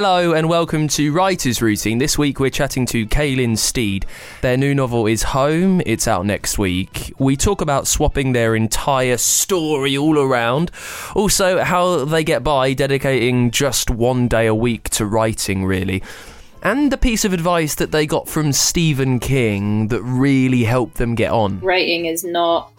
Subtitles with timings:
[0.00, 1.98] Hello and welcome to Writer's Routine.
[1.98, 4.06] This week we're chatting to Kaylin Steed.
[4.42, 5.82] Their new novel is Home.
[5.86, 7.12] It's out next week.
[7.18, 10.70] We talk about swapping their entire story all around.
[11.16, 16.02] Also, how they get by dedicating just one day a week to writing, really.
[16.68, 21.14] And the piece of advice that they got from Stephen King that really helped them
[21.14, 21.60] get on.
[21.60, 22.70] writing is not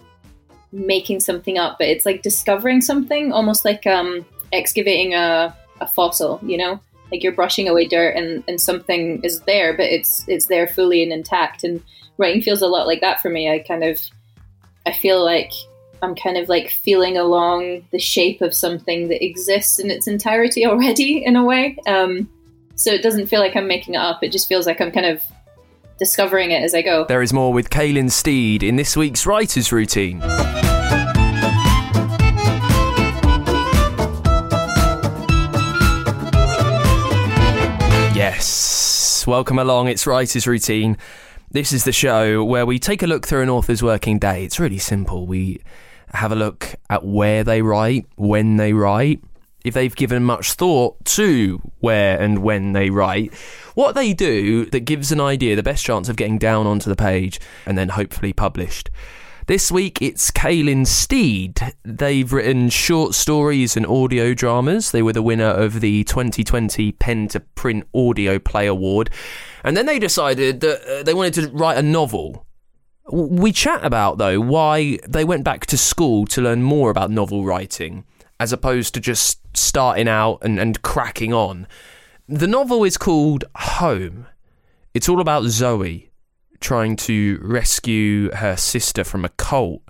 [0.72, 4.24] making something up, but it's like discovering something, almost like um,
[4.54, 6.80] excavating a, a fossil, you know?
[7.12, 11.02] Like you're brushing away dirt and, and something is there, but it's it's there fully
[11.02, 11.64] and intact.
[11.64, 11.82] And
[12.20, 13.52] writing feels a lot like that for me.
[13.52, 14.00] I kind of
[14.86, 15.52] I feel like
[16.04, 20.68] I'm kind of like feeling along the shape of something that exists in its entirety
[20.68, 21.76] already in a way.
[21.88, 22.30] Um,
[22.80, 24.24] so it doesn't feel like I'm making it up.
[24.24, 25.22] It just feels like I'm kind of
[26.00, 27.04] discovering it as I go.
[27.06, 30.22] There is more with Kaylin Steed in this week's Writer's Routine.
[38.16, 39.90] Yes, welcome along.
[39.90, 40.98] It's Writer's Routine.
[41.52, 44.46] This is the show where we take a look through an author's working day.
[44.46, 45.28] It's really simple.
[45.28, 45.60] We
[46.14, 49.22] have a look at where they write, when they write,
[49.64, 53.34] if they've given much thought to where and when they write,
[53.76, 56.96] what they do that gives an idea the best chance of getting down onto the
[56.96, 58.90] page and then hopefully published.
[59.48, 61.60] This week it's Kaylin Steed.
[61.84, 64.92] They've written short stories and audio dramas.
[64.92, 69.10] They were the winner of the 2020 Pen to Print Audio Play Award.
[69.64, 72.46] And then they decided that uh, they wanted to write a novel.
[73.12, 77.44] We chat about, though, why they went back to school to learn more about novel
[77.44, 78.06] writing
[78.40, 81.68] as opposed to just starting out and, and cracking on.
[82.28, 84.28] The novel is called Home.
[84.94, 86.10] It's all about Zoe
[86.60, 89.82] trying to rescue her sister from a cult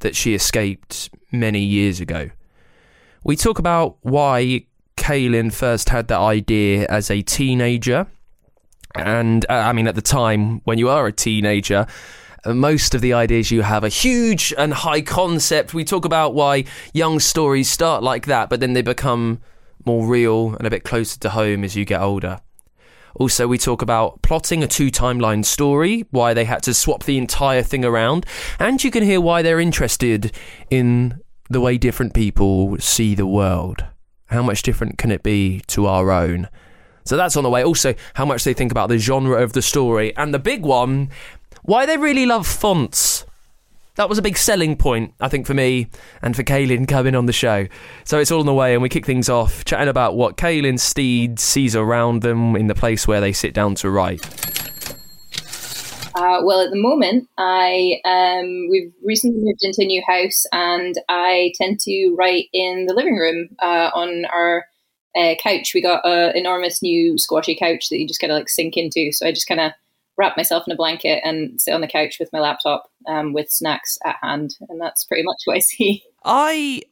[0.00, 2.30] that she escaped many years ago.
[3.24, 4.66] We talk about why
[4.96, 8.06] Kaylin first had that idea as a teenager.
[8.94, 11.86] And uh, I mean, at the time when you are a teenager,
[12.46, 15.74] most of the ideas you have are huge and high concept.
[15.74, 19.40] We talk about why young stories start like that, but then they become
[19.84, 22.40] more real and a bit closer to home as you get older.
[23.14, 27.18] Also, we talk about plotting a two timeline story, why they had to swap the
[27.18, 28.24] entire thing around,
[28.60, 30.32] and you can hear why they're interested
[30.70, 31.20] in
[31.50, 33.84] the way different people see the world.
[34.26, 36.48] How much different can it be to our own?
[37.04, 37.64] So that's on the way.
[37.64, 41.08] Also, how much they think about the genre of the story, and the big one,
[41.62, 43.24] why they really love fonts.
[43.96, 45.88] That was a big selling point, I think, for me
[46.22, 47.66] and for Kaylin coming on the show.
[48.04, 50.78] So it's all on the way, and we kick things off chatting about what Kaylin
[50.78, 54.24] Steed sees around them in the place where they sit down to write.
[56.14, 60.94] Uh, well, at the moment, I um, we've recently moved into a new house, and
[61.08, 64.64] I tend to write in the living room uh, on our
[65.16, 65.72] uh, couch.
[65.74, 69.12] We got an enormous new squashy couch that you just kind of like sink into.
[69.12, 69.72] So I just kind of
[70.18, 73.50] wrap myself in a blanket and sit on the couch with my laptop um, with
[73.50, 76.02] snacks at hand, and that's pretty much what I see.
[76.24, 76.82] I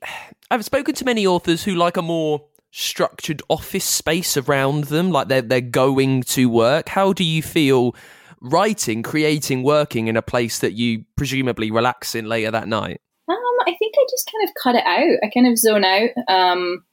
[0.51, 5.29] I've spoken to many authors who like a more structured office space around them, like
[5.29, 6.89] they're they're going to work.
[6.89, 7.95] How do you feel
[8.41, 13.01] writing, creating, working in a place that you presumably relax in later that night?
[13.29, 13.37] Um,
[13.67, 15.19] I think I just kind of cut it out.
[15.23, 16.85] I kind of zone out um,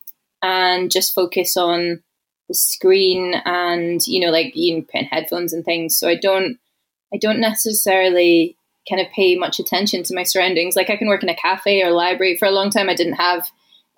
[0.41, 2.01] and just focus on
[2.53, 5.97] the screen and you know, like you can put in headphones and things.
[5.97, 6.57] So I don't,
[7.13, 8.55] I don't necessarily
[8.89, 10.75] kind of pay much attention to my surroundings.
[10.75, 12.37] Like I can work in a cafe or library.
[12.37, 13.49] For a long time, I didn't have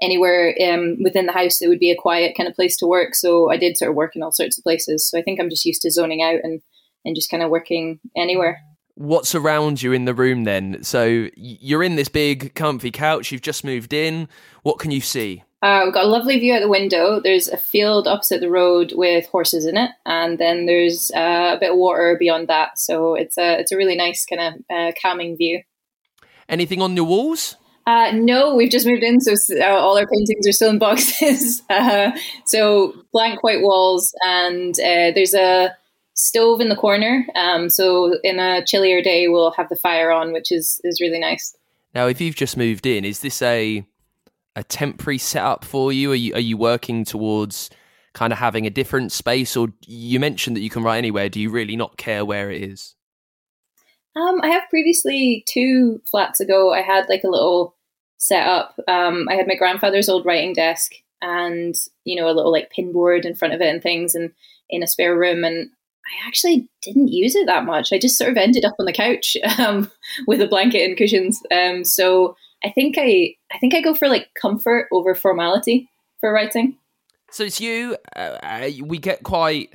[0.02, 3.16] anywhere um, within the house that would be a quiet kind of place to work.
[3.16, 5.10] So I did sort of work in all sorts of places.
[5.10, 6.62] So I think I'm just used to zoning out and
[7.06, 8.62] and just kind of working anywhere.
[8.96, 10.84] What's around you in the room then?
[10.84, 13.31] So you're in this big, comfy couch.
[13.31, 14.28] You've just moved in.
[14.63, 15.44] What can you see?
[15.65, 17.19] Uh, we've got a lovely view out the window.
[17.19, 21.57] There's a field opposite the road with horses in it, and then there's uh, a
[21.59, 22.77] bit of water beyond that.
[22.77, 25.63] So it's a it's a really nice kind of uh, calming view.
[26.47, 27.56] Anything on your walls?
[27.88, 31.63] Uh, no, we've just moved in, so uh, all our paintings are still in boxes.
[31.71, 32.12] Uh,
[32.45, 35.75] so blank white walls, and uh, there's a
[36.13, 37.25] stove in the corner.
[37.33, 41.19] Um, so in a chillier day, we'll have the fire on, which is is really
[41.19, 41.57] nice.
[41.95, 43.83] Now, if you've just moved in, is this a
[44.56, 46.12] a temporary setup for you?
[46.12, 47.69] Are you are you working towards
[48.13, 51.30] kind of having a different space, or you mentioned that you can write anywhere?
[51.30, 52.96] Do you really not care where it is?
[54.16, 56.74] Um, I have previously two flats ago.
[56.74, 57.75] I had like a little
[58.18, 58.80] setup.
[58.88, 61.75] Um, I had my grandfather's old writing desk, and
[62.06, 64.31] you know a little like pinboard in front of it and things, and
[64.69, 65.44] in a spare room.
[65.44, 65.69] And
[66.06, 67.92] I actually didn't use it that much.
[67.92, 69.92] I just sort of ended up on the couch um,
[70.28, 71.42] with a blanket and cushions.
[71.51, 75.89] Um, so I think I I think I go for like comfort over formality
[76.19, 76.77] for writing.
[77.31, 77.95] So it's you.
[78.15, 79.73] Uh, uh, we get quite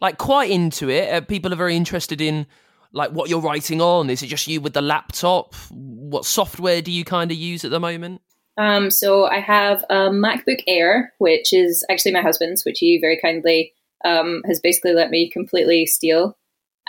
[0.00, 1.12] like quite into it.
[1.12, 2.46] Uh, people are very interested in
[2.92, 4.10] like what you're writing on.
[4.10, 5.54] Is it just you with the laptop?
[5.70, 8.22] What software do you kind of use at the moment?
[8.58, 13.18] Um, so I have a MacBook Air, which is actually my husband's, which he very
[13.20, 13.74] kindly
[14.04, 16.36] um, has basically let me completely steal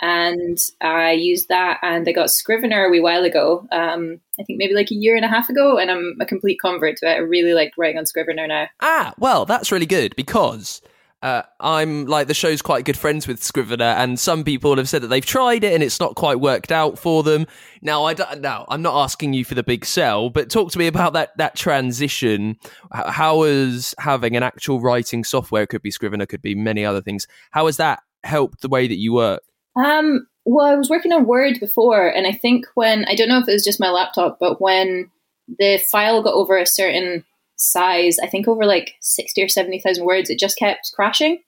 [0.00, 3.66] and I used that and I got Scrivener a wee while ago.
[3.72, 6.60] Um, I think maybe like a year and a half ago, and I'm a complete
[6.60, 7.14] convert to it.
[7.14, 8.68] I really like writing on Scrivener now.
[8.80, 10.80] Ah, well, that's really good because
[11.20, 15.02] uh, I'm like the show's quite good friends with Scrivener, and some people have said
[15.02, 17.46] that they've tried it and it's not quite worked out for them.
[17.82, 18.40] Now, I don't.
[18.40, 21.36] Now, I'm not asking you for the big sell, but talk to me about that
[21.38, 22.56] that transition.
[22.92, 27.26] How has having an actual writing software could be Scrivener, could be many other things.
[27.50, 29.42] How has that helped the way that you work?
[29.76, 33.38] Um, well, I was working on Word before, and I think when I don't know
[33.38, 35.10] if it was just my laptop, but when
[35.58, 37.24] the file got over a certain
[37.56, 41.42] size, I think over like sixty or seventy thousand words, it just kept crashing.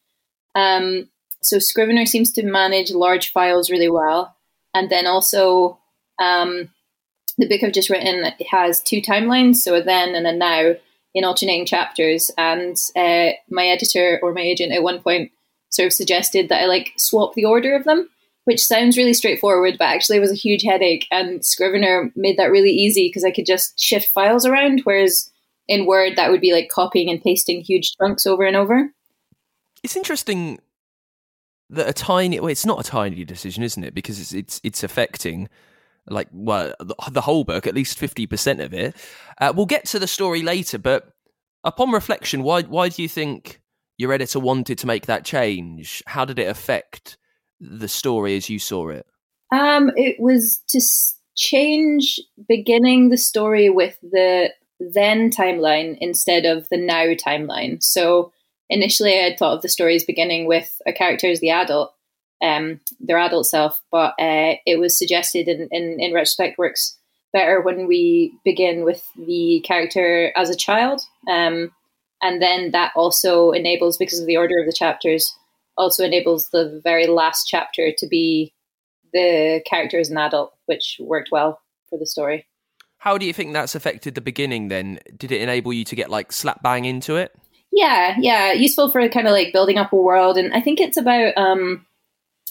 [0.55, 1.09] Um,
[1.43, 4.37] so Scrivener seems to manage large files really well,
[4.75, 5.79] and then also
[6.21, 6.69] um,
[7.39, 10.75] the book I've just written has two timelines, so a then and a now
[11.15, 12.31] in alternating chapters.
[12.37, 15.33] And uh, my editor or my agent at one point
[15.71, 18.09] sort of suggested that I like swap the order of them
[18.45, 21.07] which sounds really straightforward, but actually was a huge headache.
[21.11, 25.31] And Scrivener made that really easy because I could just shift files around, whereas
[25.69, 28.91] in Word that would be like copying and pasting huge chunks over and over.
[29.83, 30.59] It's interesting
[31.71, 33.95] that a tiny well, it's not a tiny decision, isn't it?
[33.95, 35.49] Because it's it's it's affecting
[36.09, 38.97] like well the, whole book, at least fifty percent of it.
[39.41, 41.13] Uh, we'll get to the story later, but
[41.63, 43.60] upon reflection, why why do you think
[44.01, 46.03] your editor wanted to make that change?
[46.07, 47.19] How did it affect
[47.61, 49.07] the story as you saw it?
[49.53, 50.81] Um, it was to
[51.37, 52.19] change
[52.49, 57.83] beginning the story with the then timeline instead of the now timeline.
[57.83, 58.33] So
[58.71, 61.93] initially, I had thought of the stories beginning with a character as the adult,
[62.43, 66.97] um, their adult self, but uh, it was suggested in, in, in retrospect works
[67.35, 71.03] better when we begin with the character as a child.
[71.31, 71.73] Um,
[72.23, 75.35] and then that also enables, because of the order of the chapters,
[75.77, 78.53] also enables the very last chapter to be
[79.13, 82.47] the character as an adult, which worked well for the story.
[82.99, 85.01] How do you think that's affected the beginning then?
[85.17, 87.35] Did it enable you to get like slap bang into it?
[87.73, 90.37] Yeah, yeah, useful for kind of like building up a world.
[90.37, 91.87] And I think it's about um,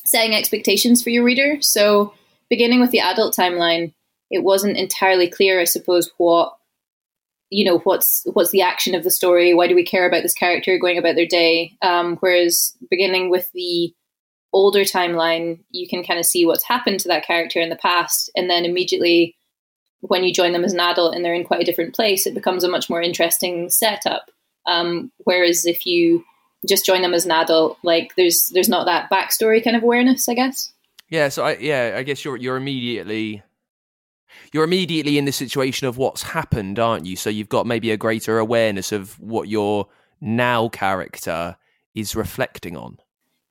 [0.06, 1.62] setting expectations for your reader.
[1.62, 2.14] So,
[2.50, 3.94] beginning with the adult timeline,
[4.32, 6.58] it wasn't entirely clear, I suppose, what
[7.50, 9.54] you know what's what's the action of the story?
[9.54, 11.78] Why do we care about this character going about their day?
[11.82, 13.94] Um, whereas beginning with the
[14.54, 18.30] older timeline you can kind of see what's happened to that character in the past.
[18.36, 19.36] And then immediately
[20.02, 22.34] when you join them as an adult and they're in quite a different place it
[22.34, 24.30] becomes a much more interesting setup.
[24.66, 26.24] Um, whereas if you
[26.68, 30.28] just join them as an adult like there's there's not that backstory kind of awareness
[30.28, 30.72] i guess.
[31.10, 33.42] Yeah so i yeah i guess you're you're immediately
[34.54, 37.16] you're immediately in the situation of what's happened, aren't you?
[37.16, 39.88] So you've got maybe a greater awareness of what your
[40.22, 41.58] now character
[41.96, 42.98] is reflecting on.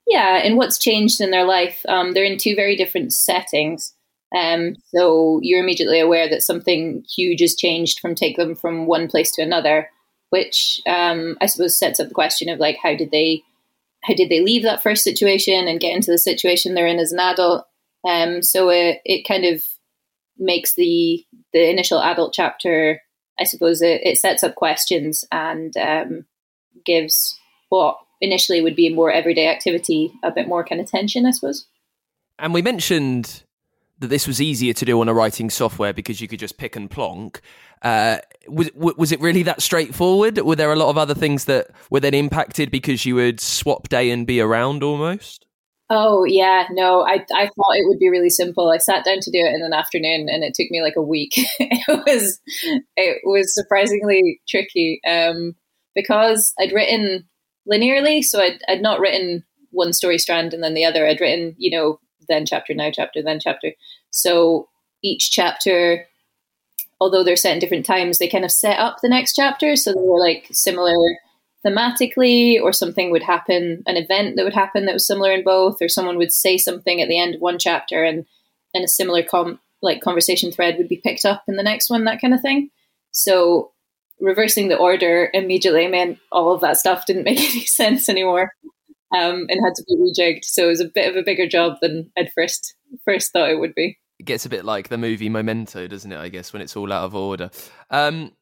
[0.06, 1.84] Yeah, and what's changed in their life.
[1.88, 3.94] Um, they're in two very different settings.
[4.34, 9.08] Um, so you're immediately aware that something huge has changed from take them from one
[9.08, 9.90] place to another,
[10.30, 13.42] which um, I suppose sets up the question of like how did they
[14.04, 17.12] how did they leave that first situation and get into the situation they're in as
[17.12, 17.66] an adult?
[18.06, 19.62] Um, so it, it kind of
[20.38, 23.00] makes the the initial adult chapter
[23.38, 26.24] i suppose it, it sets up questions and um,
[26.84, 31.26] gives what initially would be a more everyday activity a bit more kind of tension
[31.26, 31.66] i suppose
[32.38, 33.42] And we mentioned
[33.98, 36.76] that this was easier to do on a writing software because you could just pick
[36.76, 37.40] and plonk.
[37.82, 38.18] Uh,
[38.48, 40.38] was was it really that straightforward?
[40.38, 43.88] Were there a lot of other things that were then impacted because you would swap
[43.88, 45.46] day and be around almost?
[45.90, 48.70] Oh yeah, no, I I thought it would be really simple.
[48.70, 51.02] I sat down to do it in an afternoon, and it took me like a
[51.02, 51.32] week.
[51.58, 52.40] it was
[52.96, 55.54] it was surprisingly tricky um,
[55.94, 57.26] because I'd written
[57.70, 61.06] linearly, so I'd I'd not written one story strand and then the other.
[61.06, 63.72] I'd written you know then chapter now chapter then chapter.
[64.10, 64.68] So
[65.02, 66.06] each chapter,
[67.00, 69.94] although they're set in different times, they kind of set up the next chapter, so
[69.94, 70.96] they were like similar
[71.66, 75.82] thematically or something would happen an event that would happen that was similar in both
[75.82, 78.24] or someone would say something at the end of one chapter and
[78.74, 82.04] and a similar com- like conversation thread would be picked up in the next one
[82.04, 82.70] that kind of thing.
[83.10, 83.72] So
[84.20, 88.52] reversing the order immediately meant all of that stuff didn't make any sense anymore
[89.16, 90.44] um, and had to be rejigged.
[90.44, 92.74] So it was a bit of a bigger job than i'd first
[93.04, 93.98] first thought it would be.
[94.18, 96.92] It gets a bit like the movie memento doesn't it i guess when it's all
[96.92, 97.50] out of order.
[97.90, 98.32] Um,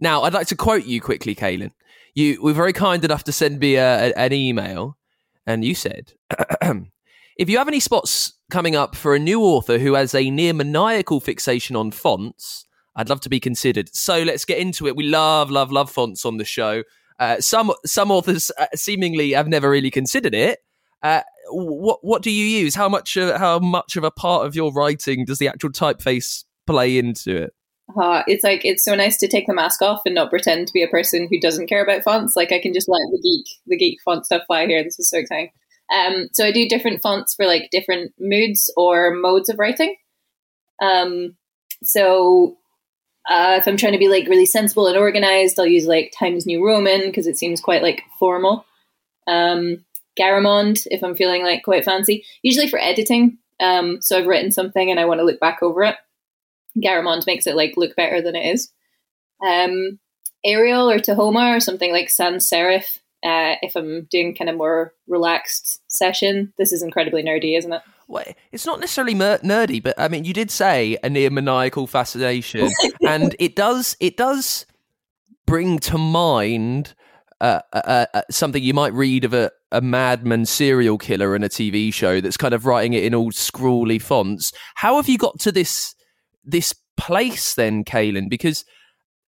[0.00, 1.72] now i'd like to quote you quickly kaylin
[2.14, 4.96] you were very kind enough to send me a, a, an email,
[5.46, 6.12] and you said,
[7.36, 10.52] if you have any spots coming up for a new author who has a near
[10.52, 13.94] maniacal fixation on fonts, I'd love to be considered.
[13.94, 14.96] So let's get into it.
[14.96, 16.82] We love, love, love fonts on the show.
[17.18, 20.60] Uh, some some authors uh, seemingly have never really considered it.
[21.02, 22.74] Uh, what what do you use?
[22.74, 26.44] How much uh, how much of a part of your writing does the actual typeface
[26.66, 27.54] play into it?
[27.96, 30.72] Uh, it's like it's so nice to take the mask off and not pretend to
[30.72, 32.36] be a person who doesn't care about fonts.
[32.36, 34.84] Like I can just let the geek the geek font stuff fly here.
[34.84, 35.50] This is so exciting.
[35.92, 39.96] Um, so I do different fonts for like different moods or modes of writing.
[40.82, 41.36] Um,
[41.82, 42.58] so
[43.28, 46.44] uh, if I'm trying to be like really sensible and organized, I'll use like Times
[46.44, 48.66] New Roman because it seems quite like formal.
[49.26, 49.84] Um,
[50.18, 52.24] Garamond if I'm feeling like quite fancy.
[52.42, 53.38] Usually for editing.
[53.60, 55.96] Um, so I've written something and I want to look back over it.
[56.76, 58.70] Garamond makes it like look better than it is.
[59.46, 59.98] Um,
[60.44, 62.98] Arial or Tahoma or something like sans serif.
[63.24, 67.82] Uh, if I'm doing kind of more relaxed session, this is incredibly nerdy, isn't it?
[68.06, 71.86] Well, it's not necessarily mer- nerdy, but I mean, you did say a near maniacal
[71.86, 72.70] fascination,
[73.06, 74.66] and it does it does
[75.46, 76.94] bring to mind
[77.40, 81.48] uh, uh, uh, something you might read of a, a madman serial killer in a
[81.48, 84.52] TV show that's kind of writing it in all scrawly fonts.
[84.76, 85.94] How have you got to this
[86.50, 88.28] this place then, Kaylin?
[88.28, 88.64] Because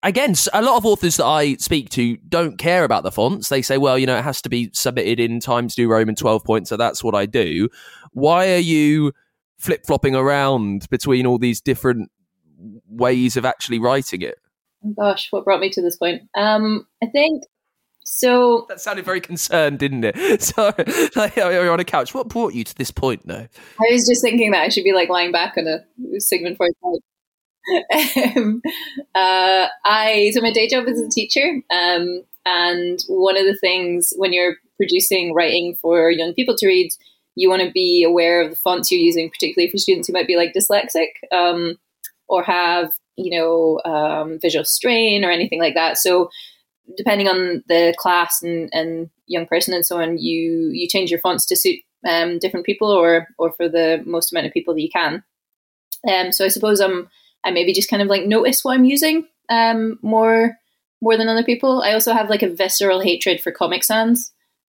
[0.03, 3.49] again, a lot of authors that I speak to don't care about the fonts.
[3.49, 6.43] They say, well, you know, it has to be submitted in Times New Roman 12
[6.43, 7.69] points, so that's what I do.
[8.11, 9.13] Why are you
[9.57, 12.11] flip flopping around between all these different
[12.87, 14.35] ways of actually writing it?
[14.83, 16.23] Oh gosh, what brought me to this point?
[16.35, 17.43] Um, I think
[18.03, 18.65] so.
[18.69, 20.15] That sounded very concerned, didn't it?
[20.41, 20.73] So,
[21.15, 22.13] like, you're on a couch.
[22.13, 23.47] What brought you to this point, though?
[23.79, 26.73] I was just thinking that I should be like lying back on a Sigmund Freud
[28.35, 28.61] um,
[29.15, 34.13] uh, I so my day job is a teacher, um, and one of the things
[34.17, 36.91] when you're producing writing for young people to read,
[37.35, 40.27] you want to be aware of the fonts you're using, particularly for students who might
[40.27, 41.77] be like dyslexic um,
[42.27, 45.97] or have you know um, visual strain or anything like that.
[45.97, 46.29] So
[46.97, 51.19] depending on the class and, and young person and so on, you you change your
[51.19, 54.81] fonts to suit um, different people or or for the most amount of people that
[54.81, 55.23] you can.
[56.07, 57.09] Um, so I suppose I'm
[57.43, 60.57] I maybe just kind of like notice what I'm using um, more
[61.01, 61.81] more than other people.
[61.81, 64.31] I also have like a visceral hatred for Comic Sans.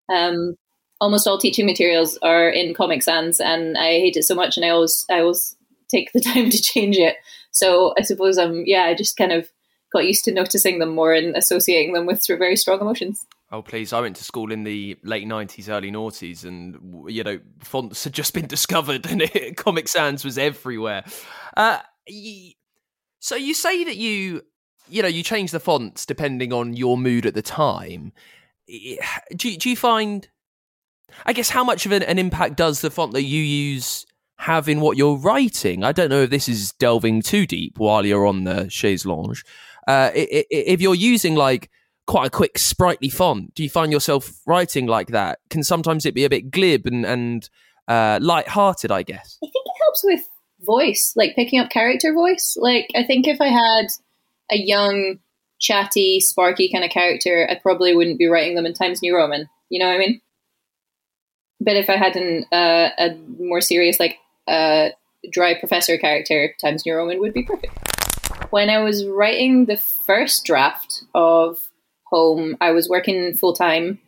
[0.09, 0.55] Um,
[0.99, 4.65] almost all teaching materials are in Comic Sans, and I hate it so much, and
[4.65, 5.55] I always I always
[5.89, 7.15] take the time to change it.
[7.51, 9.49] So I suppose I'm yeah, I just kind of
[9.91, 13.25] got used to noticing them more and associating them with very strong emotions.
[13.51, 13.93] Oh please!
[13.93, 18.13] I went to school in the late nineties, early noughties, and you know fonts had
[18.13, 21.05] just been discovered, and it, Comic Sans was everywhere.
[21.55, 21.79] Uh,
[23.19, 24.43] so you say that you,
[24.89, 28.13] you know, you change the fonts depending on your mood at the time.
[28.67, 30.27] Do you, do you find?
[31.25, 34.05] I guess how much of an, an impact does the font that you use
[34.39, 35.83] have in what you're writing?
[35.83, 39.43] I don't know if this is delving too deep while you're on the chaise lounge.
[39.87, 41.69] Uh, if you're using like
[42.05, 45.39] quite a quick sprightly font, do you find yourself writing like that?
[45.49, 47.49] Can sometimes it be a bit glib and and
[47.87, 48.91] uh, light-hearted?
[48.91, 49.37] I guess.
[49.43, 50.21] I think it helps with
[50.61, 52.57] voice, like picking up character voice.
[52.59, 53.87] Like I think if I had
[54.51, 55.19] a young,
[55.59, 59.47] chatty, sparky kind of character, I probably wouldn't be writing them in Times New Roman.
[59.69, 60.21] You know what I mean?
[61.59, 64.17] But if I had an, uh, a more serious, like
[64.47, 64.89] uh,
[65.31, 67.73] dry professor character, Times New Roman would be perfect.
[68.49, 71.69] When I was writing the first draft of
[72.05, 73.99] Home, I was working full time,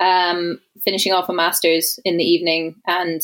[0.00, 3.22] um, finishing off a master's in the evening, and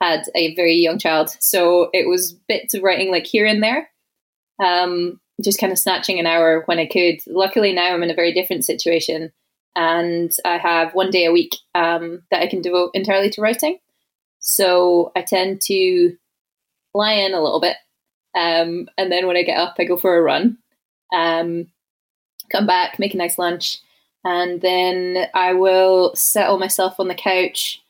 [0.00, 1.30] had a very young child.
[1.40, 3.88] So it was bits of writing like here and there,
[4.62, 7.20] um, just kind of snatching an hour when I could.
[7.26, 9.32] Luckily, now I'm in a very different situation.
[9.74, 13.78] And I have one day a week um, that I can devote entirely to writing.
[14.40, 16.14] So I tend to
[16.92, 17.76] lie in a little bit.
[18.34, 20.58] Um, and then when I get up, I go for a run,
[21.12, 21.68] um,
[22.50, 23.78] come back, make a nice lunch.
[24.24, 27.82] And then I will settle myself on the couch,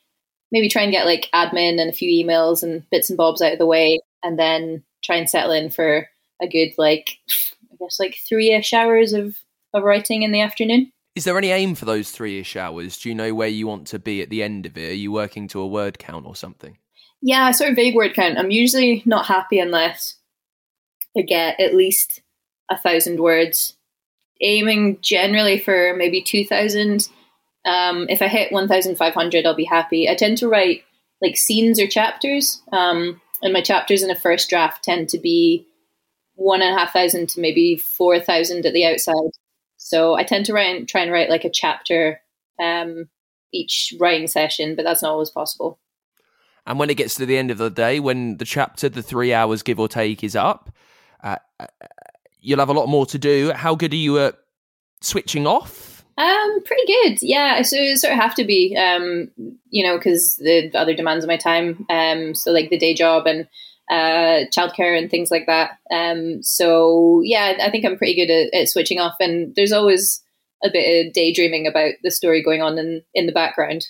[0.51, 3.53] maybe try and get like admin and a few emails and bits and bobs out
[3.53, 6.07] of the way, and then try and settle in for
[6.41, 7.17] a good like
[7.71, 9.37] I guess like three ish hours of,
[9.73, 10.91] of writing in the afternoon.
[11.15, 12.97] Is there any aim for those three ish hours?
[12.97, 14.89] Do you know where you want to be at the end of it?
[14.89, 16.77] Are you working to a word count or something?
[17.21, 18.39] Yeah, sort of vague word count.
[18.39, 20.15] I'm usually not happy unless
[21.17, 22.21] I get at least
[22.69, 23.75] a thousand words.
[24.41, 27.07] Aiming generally for maybe two thousand.
[27.65, 30.09] Um, if I hit one thousand five hundred, I'll be happy.
[30.09, 30.83] I tend to write
[31.21, 35.65] like scenes or chapters, um, and my chapters in a first draft tend to be
[36.35, 39.31] one and a half thousand to maybe four thousand at the outside.
[39.77, 42.19] So I tend to write, try and write like a chapter
[42.61, 43.09] um,
[43.53, 45.79] each writing session, but that's not always possible.
[46.65, 49.33] And when it gets to the end of the day, when the chapter, the three
[49.33, 50.71] hours give or take, is up,
[51.23, 51.67] uh, uh
[52.39, 53.51] you'll have a lot more to do.
[53.53, 54.35] How good are you at
[55.01, 56.03] switching off?
[56.17, 57.23] Um, pretty good.
[57.23, 59.31] Yeah, so sort of have to be, um,
[59.69, 61.85] you know, because the other demands of my time.
[61.89, 63.47] Um, so like the day job and
[63.89, 65.77] uh, childcare and things like that.
[65.91, 70.21] Um, so yeah, I think I'm pretty good at, at, switching off, and there's always
[70.63, 73.85] a bit of daydreaming about the story going on in in the background.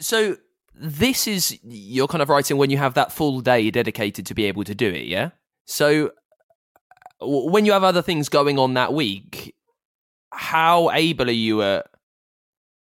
[0.00, 0.36] So
[0.74, 4.44] this is you're kind of writing when you have that full day dedicated to be
[4.44, 5.30] able to do it, yeah.
[5.66, 6.12] So
[7.20, 9.54] when you have other things going on that week,
[10.32, 11.86] how able are you at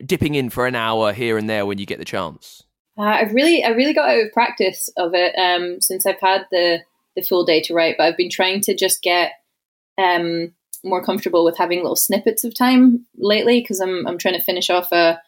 [0.06, 2.64] dipping in for an hour here and there when you get the chance?
[2.98, 6.46] Uh, I've really, I really got out of practice of it um, since I've had
[6.52, 6.80] the
[7.16, 7.96] the full day to write.
[7.98, 9.34] But I've been trying to just get
[9.98, 14.44] um, more comfortable with having little snippets of time lately because I'm I'm trying to
[14.44, 15.20] finish off a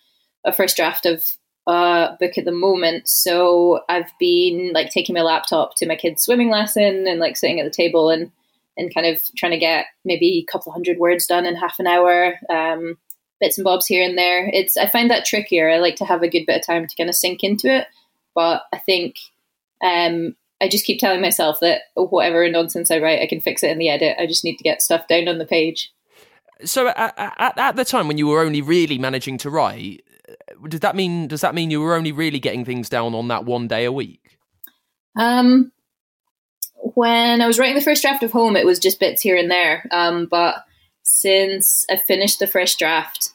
[0.46, 1.26] a first draft of
[1.68, 3.08] a book at the moment.
[3.08, 7.60] So I've been like taking my laptop to my kid's swimming lesson and like sitting
[7.60, 8.32] at the table and
[8.78, 11.88] and kind of trying to get maybe a couple hundred words done in half an
[11.88, 12.40] hour.
[12.50, 12.98] Um,
[13.44, 14.50] bits and bobs here and there.
[14.54, 15.70] It's I find that trickier.
[15.70, 17.88] I like to have a good bit of time to kind of sink into it,
[18.34, 19.18] but I think
[19.84, 23.70] um, I just keep telling myself that whatever nonsense I write, I can fix it
[23.70, 24.16] in the edit.
[24.18, 25.92] I just need to get stuff down on the page.
[26.64, 30.04] So at, at, at the time when you were only really managing to write,
[30.70, 33.44] does that mean does that mean you were only really getting things down on that
[33.44, 34.38] one day a week?
[35.18, 35.73] Um,
[36.95, 39.49] when I was writing the first draft of Home, it was just bits here and
[39.49, 39.88] there.
[39.91, 40.65] Um, but
[41.03, 43.29] since I finished the first draft,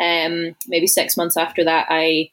[0.00, 2.30] um, maybe six months after that, I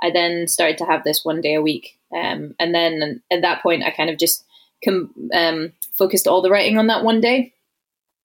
[0.00, 3.62] I then started to have this one day a week, um, and then at that
[3.62, 4.44] point, I kind of just
[4.84, 7.52] com- um, focused all the writing on that one day.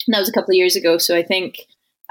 [0.06, 1.60] And that was a couple of years ago, so I think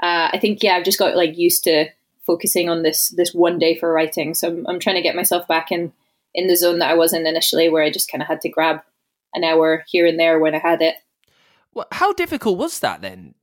[0.01, 1.87] uh, I think yeah, I've just got like used to
[2.25, 4.33] focusing on this this one day for writing.
[4.33, 5.93] So I'm, I'm trying to get myself back in
[6.33, 8.49] in the zone that I was in initially, where I just kind of had to
[8.49, 8.81] grab
[9.33, 10.95] an hour here and there when I had it.
[11.73, 13.33] Well, how difficult was that then,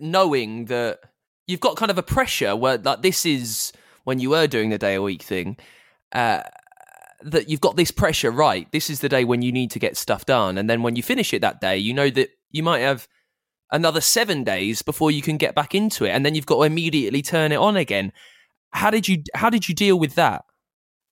[0.00, 1.00] knowing that?
[1.46, 3.72] you've got kind of a pressure where like this is
[4.04, 5.56] when you were doing the day a week thing
[6.12, 6.42] uh,
[7.22, 9.96] that you've got this pressure right this is the day when you need to get
[9.96, 12.80] stuff done and then when you finish it that day you know that you might
[12.80, 13.08] have
[13.72, 16.62] another seven days before you can get back into it and then you've got to
[16.62, 18.12] immediately turn it on again
[18.70, 20.44] how did you how did you deal with that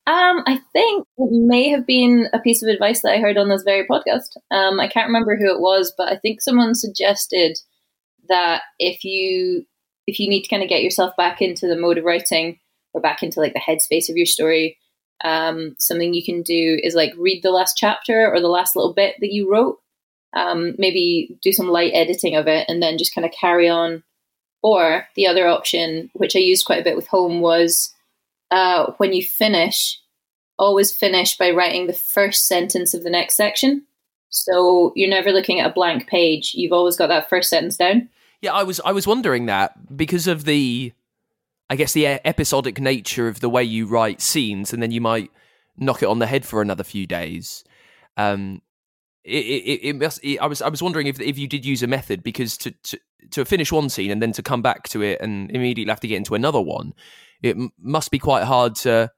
[0.07, 3.49] um, I think it may have been a piece of advice that I heard on
[3.49, 4.37] this very podcast.
[4.51, 7.59] Um, I can't remember who it was, but I think someone suggested
[8.29, 9.65] that if you
[10.07, 12.59] if you need to kind of get yourself back into the mode of writing
[12.93, 14.77] or back into like the headspace of your story,
[15.25, 18.93] um, something you can do is like read the last chapter or the last little
[18.93, 19.79] bit that you wrote.
[20.35, 24.03] Um, maybe do some light editing of it and then just kind of carry on.
[24.63, 27.95] Or the other option, which I used quite a bit with home, was
[28.51, 30.01] uh, when you finish,
[30.59, 33.85] always finish by writing the first sentence of the next section.
[34.29, 36.53] So you're never looking at a blank page.
[36.55, 38.09] You've always got that first sentence down.
[38.41, 40.93] Yeah, I was I was wondering that because of the,
[41.71, 45.31] I guess the episodic nature of the way you write scenes, and then you might
[45.77, 47.65] knock it on the head for another few days.
[48.17, 48.61] Um,
[49.25, 50.23] it, it, it must.
[50.23, 52.73] It, I was I was wondering if if you did use a method because to,
[52.73, 52.99] to
[53.31, 56.09] to finish one scene and then to come back to it and immediately have to
[56.09, 56.93] get into another one,
[57.45, 59.11] it must be quite hard to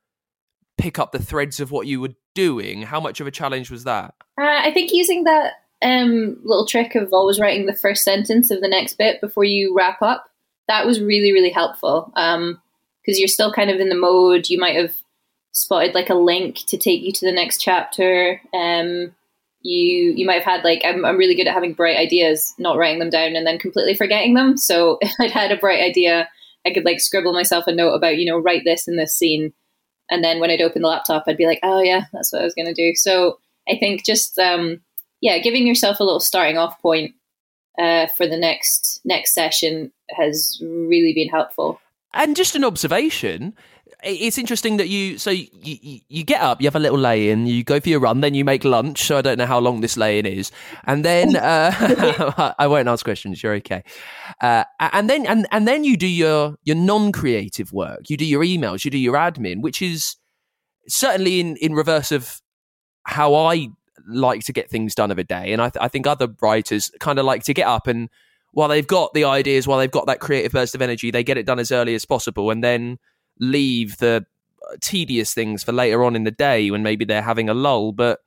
[0.76, 2.82] pick up the threads of what you were doing.
[2.82, 4.14] How much of a challenge was that?
[4.38, 8.60] Uh, I think using that um, little trick of always writing the first sentence of
[8.60, 10.28] the next bit before you wrap up.
[10.68, 12.60] That was really, really helpful because um,
[13.04, 14.48] you're still kind of in the mode.
[14.48, 14.94] You might have
[15.52, 18.40] spotted like a link to take you to the next chapter.
[18.52, 19.14] Um,
[19.62, 22.76] you you might have had like I'm, I'm really good at having bright ideas, not
[22.76, 24.56] writing them down and then completely forgetting them.
[24.56, 26.28] So if I'd had a bright idea,
[26.66, 29.52] I could like scribble myself a note about you know write this in this scene,
[30.10, 32.44] and then when I'd open the laptop, I'd be like, oh yeah, that's what I
[32.44, 32.92] was gonna do.
[32.94, 34.80] So I think just um,
[35.20, 37.14] yeah, giving yourself a little starting off point
[37.78, 41.80] uh, for the next next session has really been helpful.
[42.12, 43.54] And just an observation,
[44.06, 47.30] it's interesting that you so you, you, you get up, you have a little lay
[47.30, 49.02] in, you go for your run, then you make lunch.
[49.02, 50.52] So I don't know how long this lay in is,
[50.84, 53.42] and then uh, I won't ask questions.
[53.42, 53.82] You're okay.
[54.40, 58.08] Uh, and then and and then you do your your non creative work.
[58.08, 60.16] You do your emails, you do your admin, which is
[60.88, 62.40] certainly in in reverse of
[63.04, 63.68] how I
[64.08, 66.90] like to get things done of a day, and I, th- I think other writers
[67.00, 68.08] kind of like to get up and
[68.52, 71.36] while they've got the ideas, while they've got that creative burst of energy, they get
[71.36, 72.98] it done as early as possible, and then
[73.38, 74.26] leave the
[74.80, 77.92] tedious things for later on in the day when maybe they're having a lull.
[77.92, 78.20] But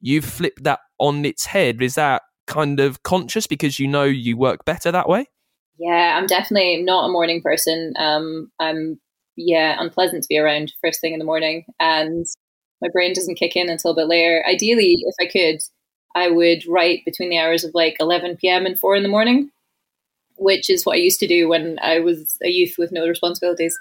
[0.00, 1.82] you've flipped that on its head.
[1.82, 5.28] Is that kind of conscious because you know you work better that way?
[5.78, 7.94] Yeah, I'm definitely not a morning person.
[7.96, 9.00] Um, I'm
[9.36, 12.26] yeah unpleasant to be around first thing in the morning, and
[12.80, 14.44] my brain doesn't kick in until a bit later.
[14.48, 15.60] Ideally, if I could,
[16.14, 18.66] I would write between the hours of like 11 p.m.
[18.66, 19.50] and 4 in the morning,
[20.36, 23.76] which is what I used to do when I was a youth with no responsibilities.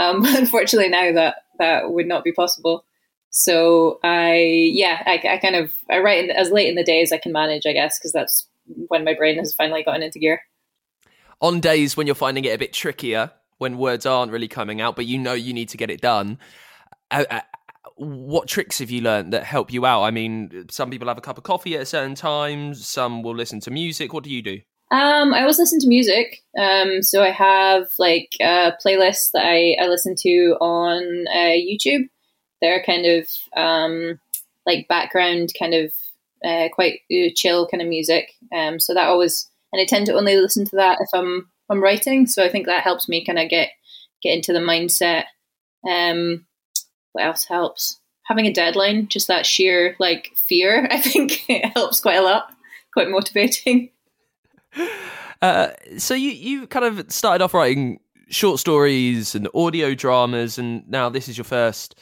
[0.00, 2.84] Um, unfortunately, now that that would not be possible.
[3.30, 7.00] So I, yeah, I, I kind of I write in, as late in the day
[7.00, 10.18] as I can manage, I guess, because that's when my brain has finally gotten into
[10.18, 10.42] gear.
[11.40, 14.96] On days when you're finding it a bit trickier, when words aren't really coming out,
[14.96, 16.38] but you know you need to get it done.
[17.10, 17.40] Uh, uh,
[17.96, 20.02] what tricks have you learned that help you out?
[20.02, 22.74] I mean, some people have a cup of coffee at a certain time.
[22.74, 24.12] Some will listen to music.
[24.12, 24.60] What do you do?
[24.92, 26.42] Um, I always listen to music.
[26.58, 32.08] Um, so I have like a playlist that I, I listen to on uh, YouTube.
[32.60, 33.26] They're kind of
[33.56, 34.20] um,
[34.66, 35.94] like background, kind of
[36.44, 38.32] uh, quite uh, chill kind of music.
[38.54, 41.82] Um, so that always, and I tend to only listen to that if I'm I'm
[41.82, 42.26] writing.
[42.26, 43.70] So I think that helps me kind of get
[44.22, 45.24] get into the mindset.
[45.88, 46.44] Um,
[47.12, 47.98] what else helps?
[48.26, 52.52] Having a deadline, just that sheer like fear, I think it helps quite a lot.
[52.92, 53.91] Quite motivating.
[55.42, 60.88] Uh, so you you kind of started off writing short stories and audio dramas, and
[60.88, 61.98] now this is your first,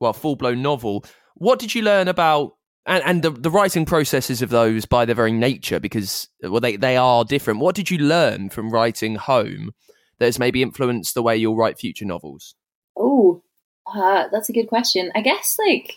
[0.00, 1.04] well, full blown novel.
[1.34, 5.14] What did you learn about and, and the, the writing processes of those by their
[5.14, 5.78] very nature?
[5.78, 7.60] Because well, they they are different.
[7.60, 9.72] What did you learn from writing Home
[10.18, 12.54] that has maybe influenced the way you'll write future novels?
[12.96, 13.42] Oh,
[13.86, 15.12] uh, that's a good question.
[15.14, 15.96] I guess like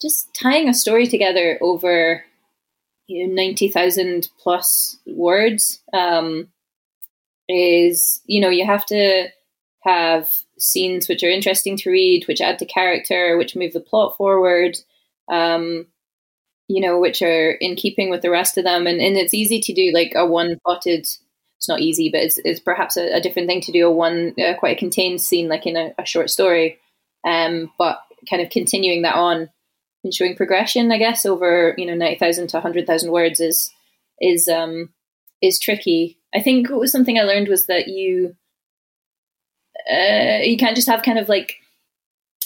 [0.00, 2.24] just tying a story together over
[3.08, 6.48] you know, 90,000 plus words um,
[7.48, 9.28] is, you know, you have to
[9.80, 14.16] have scenes which are interesting to read, which add to character, which move the plot
[14.16, 14.76] forward,
[15.30, 15.86] um,
[16.68, 18.86] you know, which are in keeping with the rest of them.
[18.86, 22.38] And, and it's easy to do like a one potted, it's not easy, but it's,
[22.44, 25.48] it's perhaps a, a different thing to do a one, uh, quite a contained scene,
[25.48, 26.78] like in a, a short story.
[27.24, 29.48] Um, but kind of continuing that on
[30.04, 33.70] and showing progression, I guess, over you know ninety thousand to hundred thousand words is
[34.20, 34.90] is um
[35.42, 36.18] is tricky.
[36.34, 38.36] I think what was something I learned was that you
[39.90, 41.56] uh, you can't just have kind of like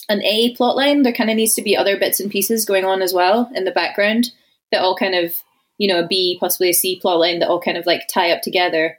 [0.08, 1.02] an A plot line.
[1.02, 3.64] There kind of needs to be other bits and pieces going on as well in
[3.64, 4.30] the background
[4.70, 5.34] that all kind of
[5.78, 8.30] you know a B possibly a C plot line that all kind of like tie
[8.30, 8.98] up together.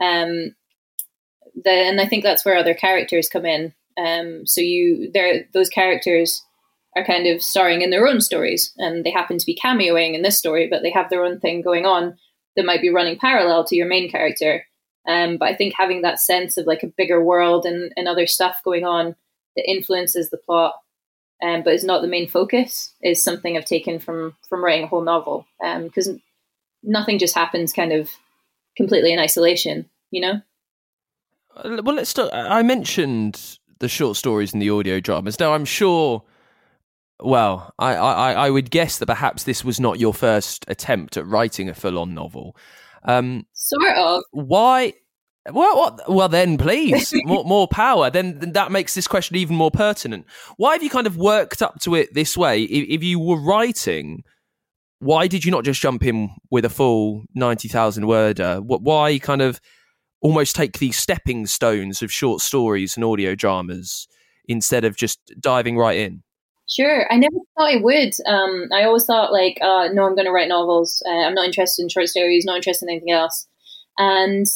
[0.00, 0.54] Um,
[1.54, 3.72] then I think that's where other characters come in.
[3.96, 6.42] Um, so you there those characters
[6.96, 10.22] are kind of starring in their own stories and they happen to be cameoing in
[10.22, 12.16] this story but they have their own thing going on
[12.56, 14.64] that might be running parallel to your main character.
[15.06, 18.26] Um, but i think having that sense of like a bigger world and, and other
[18.26, 19.14] stuff going on
[19.54, 20.76] that influences the plot
[21.42, 24.86] um, but is not the main focus is something i've taken from from writing a
[24.86, 25.46] whole novel
[25.82, 26.22] because um,
[26.82, 28.08] nothing just happens kind of
[28.78, 30.40] completely in isolation you know?
[31.64, 35.38] Well let's start i mentioned the short stories and the audio dramas.
[35.38, 36.22] Now i'm sure
[37.22, 41.26] well, I, I, I would guess that perhaps this was not your first attempt at
[41.26, 42.56] writing a full on novel.
[43.04, 44.22] Um, sort of.
[44.32, 44.94] Why?
[45.50, 48.10] Well, what, well, then please, more, more power.
[48.10, 50.26] Then, then that makes this question even more pertinent.
[50.56, 52.62] Why have you kind of worked up to it this way?
[52.62, 54.24] If, if you were writing,
[54.98, 58.56] why did you not just jump in with a full 90,000 worder?
[58.60, 59.60] Why kind of
[60.22, 64.08] almost take these stepping stones of short stories and audio dramas
[64.48, 66.22] instead of just diving right in?
[66.74, 67.06] Sure.
[67.12, 68.14] I never thought I would.
[68.26, 71.02] Um, I always thought, like, uh, no, I'm going to write novels.
[71.06, 73.46] Uh, I'm not interested in short stories, not interested in anything else.
[73.98, 74.46] And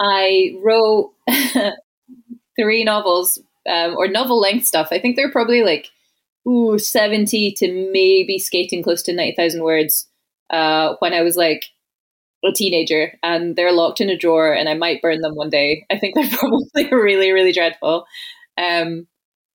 [0.00, 1.12] I wrote
[2.58, 4.88] three novels um, or novel length stuff.
[4.90, 5.88] I think they're probably like
[6.48, 10.08] ooh, 70 to maybe skating close to 90,000 words
[10.50, 11.66] uh, when I was like
[12.44, 15.86] a teenager and they're locked in a drawer and I might burn them one day.
[15.90, 18.06] I think they're probably really, really dreadful.
[18.58, 19.06] Um,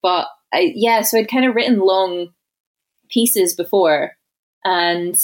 [0.04, 2.34] but I, yeah, so I'd kind of written long
[3.10, 4.14] pieces before
[4.64, 5.16] and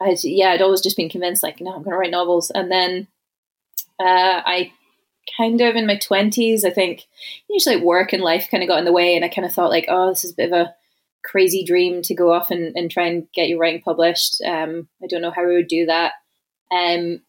[0.00, 2.50] I, yeah, I'd always just been convinced like, no, I'm going to write novels.
[2.50, 3.08] And then
[4.00, 4.72] uh, I
[5.36, 7.04] kind of in my 20s, I think
[7.48, 9.70] usually work and life kind of got in the way and I kind of thought
[9.70, 10.74] like, oh, this is a bit of a
[11.24, 14.40] crazy dream to go off and, and try and get your writing published.
[14.42, 16.12] Um, I don't know how I would do that.
[16.70, 17.20] Um,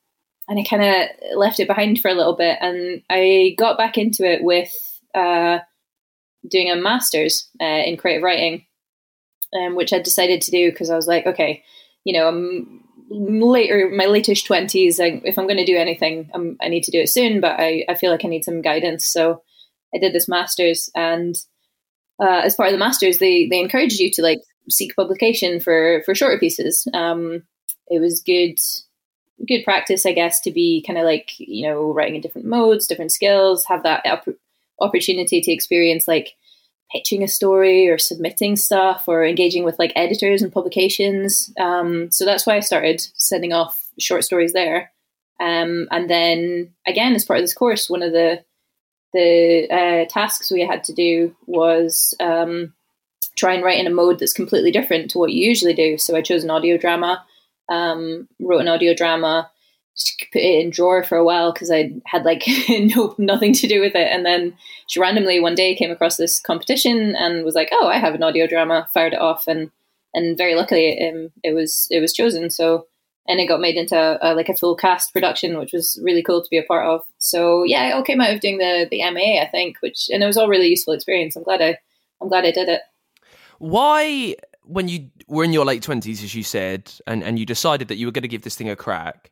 [0.48, 3.98] and I kind of left it behind for a little bit, and I got back
[3.98, 4.72] into it with
[5.14, 5.60] uh,
[6.48, 8.66] doing a master's uh, in creative writing,
[9.54, 11.64] um, which I decided to do because I was like, okay,
[12.04, 15.00] you know, I'm later, my latest twenties.
[15.00, 17.42] If I'm going to do anything, I'm, i need to do it soon.
[17.42, 19.42] But I, I feel like I need some guidance, so
[19.94, 21.36] I did this master's, and
[22.20, 26.02] uh, as part of the masters, they they encouraged you to like seek publication for
[26.06, 26.88] for shorter pieces.
[26.94, 27.44] Um,
[27.88, 28.60] it was good
[29.48, 32.88] good practice, I guess, to be kind of like you know writing in different modes,
[32.88, 34.36] different skills, have that op-
[34.80, 36.34] opportunity to experience like
[36.92, 41.52] pitching a story or submitting stuff or engaging with like editors and publications.
[41.60, 44.92] Um, so that's why I started sending off short stories there.
[45.40, 48.44] Um, and then again, as part of this course, one of the
[49.14, 52.74] the uh, tasks we had to do was um,
[53.38, 55.98] try and write in a mode that's completely different to what you usually do.
[55.98, 57.26] So I chose an audio drama,
[57.70, 59.50] um, wrote an audio drama,
[60.32, 63.80] put it in drawer for a while because I had like no nothing to do
[63.82, 64.56] with it, and then
[64.88, 68.24] she randomly one day came across this competition and was like, "Oh, I have an
[68.24, 69.72] audio drama," fired it off, and
[70.14, 72.50] and very luckily um, it was it was chosen.
[72.50, 72.88] So
[73.28, 76.24] and it got made into a, a, like a full cast production, which was really
[76.24, 77.02] cool to be a part of.
[77.18, 80.24] So yeah, it all came out of doing the the MA, I think, which and
[80.24, 81.36] it was all really useful experience.
[81.36, 81.78] I'm glad I
[82.22, 82.82] I'm glad I did it.
[83.60, 87.90] Why, when you were in your late twenties, as you said, and and you decided
[87.90, 89.32] that you were going to give this thing a crack,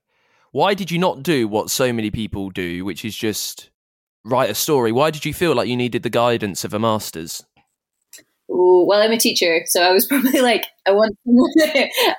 [0.56, 3.72] why did you not do what so many people do, which is just
[4.24, 4.89] write a story?
[4.89, 7.44] Why did you feel like you needed the guidance of a master's?
[8.50, 11.18] Ooh, well, I'm a teacher, so I was probably like, I want.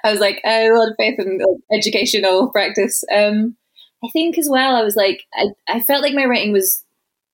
[0.04, 3.02] I was like, I have a lot of faith in like, educational practice.
[3.10, 3.56] Um,
[4.04, 6.84] I think as well, I was like, I, I felt like my writing was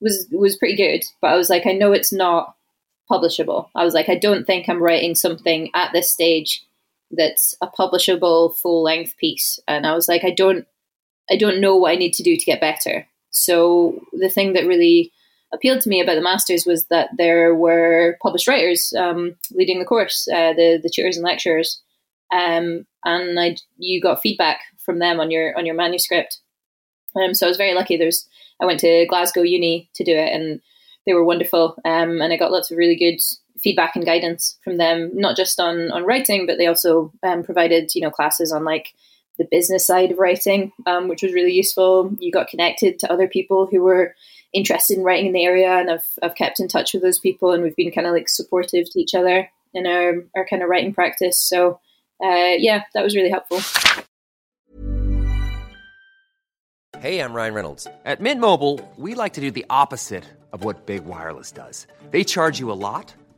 [0.00, 2.54] was was pretty good, but I was like, I know it's not
[3.10, 3.70] publishable.
[3.74, 6.64] I was like, I don't think I'm writing something at this stage
[7.10, 10.64] that's a publishable full length piece, and I was like, I don't,
[11.32, 13.06] I don't know what I need to do to get better.
[13.30, 15.10] So the thing that really
[15.52, 19.84] appealed to me about the masters was that there were published writers um, leading the
[19.84, 21.80] course, uh, the the tutors and lecturers,
[22.32, 26.38] um, and I, you got feedback from them on your on your manuscript.
[27.16, 27.96] Um, so I was very lucky.
[27.96, 28.26] There's
[28.60, 30.60] I went to Glasgow Uni to do it, and
[31.06, 33.20] they were wonderful, um, and I got lots of really good
[33.62, 37.94] feedback and guidance from them, not just on on writing, but they also um, provided
[37.94, 38.94] you know classes on like
[39.38, 42.14] the business side of writing, um, which was really useful.
[42.18, 44.14] You got connected to other people who were
[44.52, 47.52] interested in writing in the area, and I've I've kept in touch with those people,
[47.52, 50.68] and we've been kind of like supportive to each other in our our kind of
[50.68, 51.40] writing practice.
[51.40, 51.80] So
[52.22, 53.60] uh, yeah, that was really helpful.
[57.00, 57.88] Hey, I'm Ryan Reynolds.
[58.04, 61.86] At Mint Mobile, we like to do the opposite of what big wireless does.
[62.12, 63.12] They charge you a lot.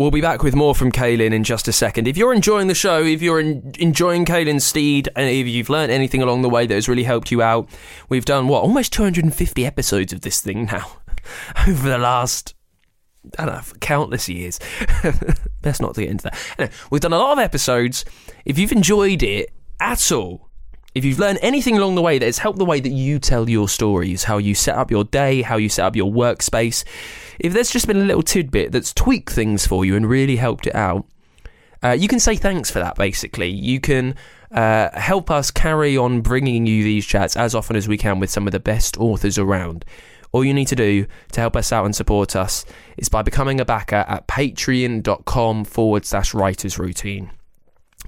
[0.00, 2.08] We'll be back with more from Kaylin in just a second.
[2.08, 5.92] If you're enjoying the show, if you're en- enjoying Kaylin's steed, and if you've learned
[5.92, 7.68] anything along the way that has really helped you out,
[8.08, 10.90] we've done what almost 250 episodes of this thing now
[11.68, 12.54] over the last
[13.38, 14.58] I don't know, countless years.
[15.60, 16.38] Best not to get into that.
[16.58, 18.06] Anyway, we've done a lot of episodes.
[18.46, 20.49] If you've enjoyed it at all,
[20.94, 23.48] if you've learned anything along the way that has helped the way that you tell
[23.48, 26.84] your stories, how you set up your day, how you set up your workspace,
[27.38, 30.66] if there's just been a little tidbit that's tweaked things for you and really helped
[30.66, 31.06] it out,
[31.82, 33.48] uh, you can say thanks for that, basically.
[33.48, 34.14] You can
[34.50, 38.30] uh, help us carry on bringing you these chats as often as we can with
[38.30, 39.84] some of the best authors around.
[40.32, 42.64] All you need to do to help us out and support us
[42.96, 47.30] is by becoming a backer at patreon.com forward slash writers routine.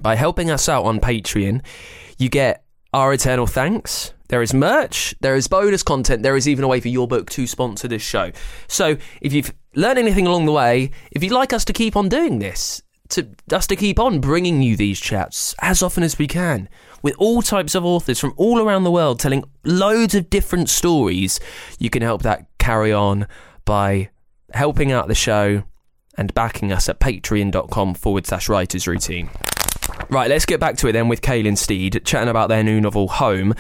[0.00, 1.62] By helping us out on Patreon,
[2.18, 4.12] you get our eternal thanks.
[4.28, 7.28] There is merch, there is bonus content, there is even a way for your book
[7.30, 8.32] to sponsor this show.
[8.66, 12.08] So if you've learned anything along the way, if you'd like us to keep on
[12.08, 16.26] doing this, to us to keep on bringing you these chats as often as we
[16.26, 16.68] can
[17.02, 21.40] with all types of authors from all around the world telling loads of different stories,
[21.78, 23.26] you can help that carry on
[23.64, 24.08] by
[24.54, 25.62] helping out the show
[26.16, 29.30] and backing us at patreon.com forward slash writers routine.
[30.12, 33.08] Right, let's get back to it then with Cailean Steed chatting about their new novel,
[33.08, 33.54] Home.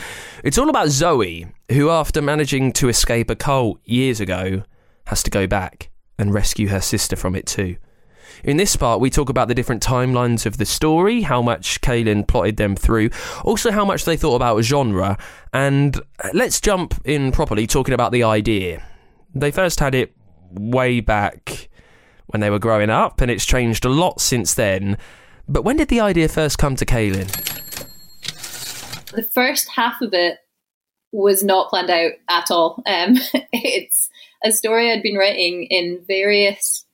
[0.44, 4.62] It's all about Zoe, who, after managing to escape a cult years ago,
[5.06, 5.88] has to go back
[6.18, 7.76] and rescue her sister from it too.
[8.44, 12.28] In this part, we talk about the different timelines of the story, how much Kaylin
[12.28, 13.08] plotted them through,
[13.46, 15.16] also how much they thought about genre,
[15.54, 15.98] and
[16.34, 18.86] let's jump in properly talking about the idea.
[19.34, 20.14] They first had it
[20.50, 21.70] way back
[22.26, 24.98] when they were growing up, and it's changed a lot since then.
[25.52, 27.26] But when did the idea first come to Cailean?
[29.12, 30.38] The first half of it
[31.12, 32.82] was not planned out at all.
[32.86, 33.16] Um,
[33.52, 34.08] it's
[34.42, 36.86] a story I'd been writing in various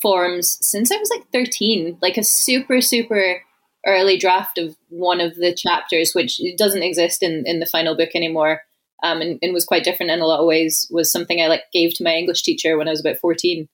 [0.00, 3.40] forms since I was like 13, like a super, super
[3.86, 8.10] early draft of one of the chapters, which doesn't exist in, in the final book
[8.16, 8.62] anymore.
[9.04, 11.64] Um, and, and, was quite different in a lot of ways was something I like
[11.72, 13.68] gave to my English teacher when I was about 14.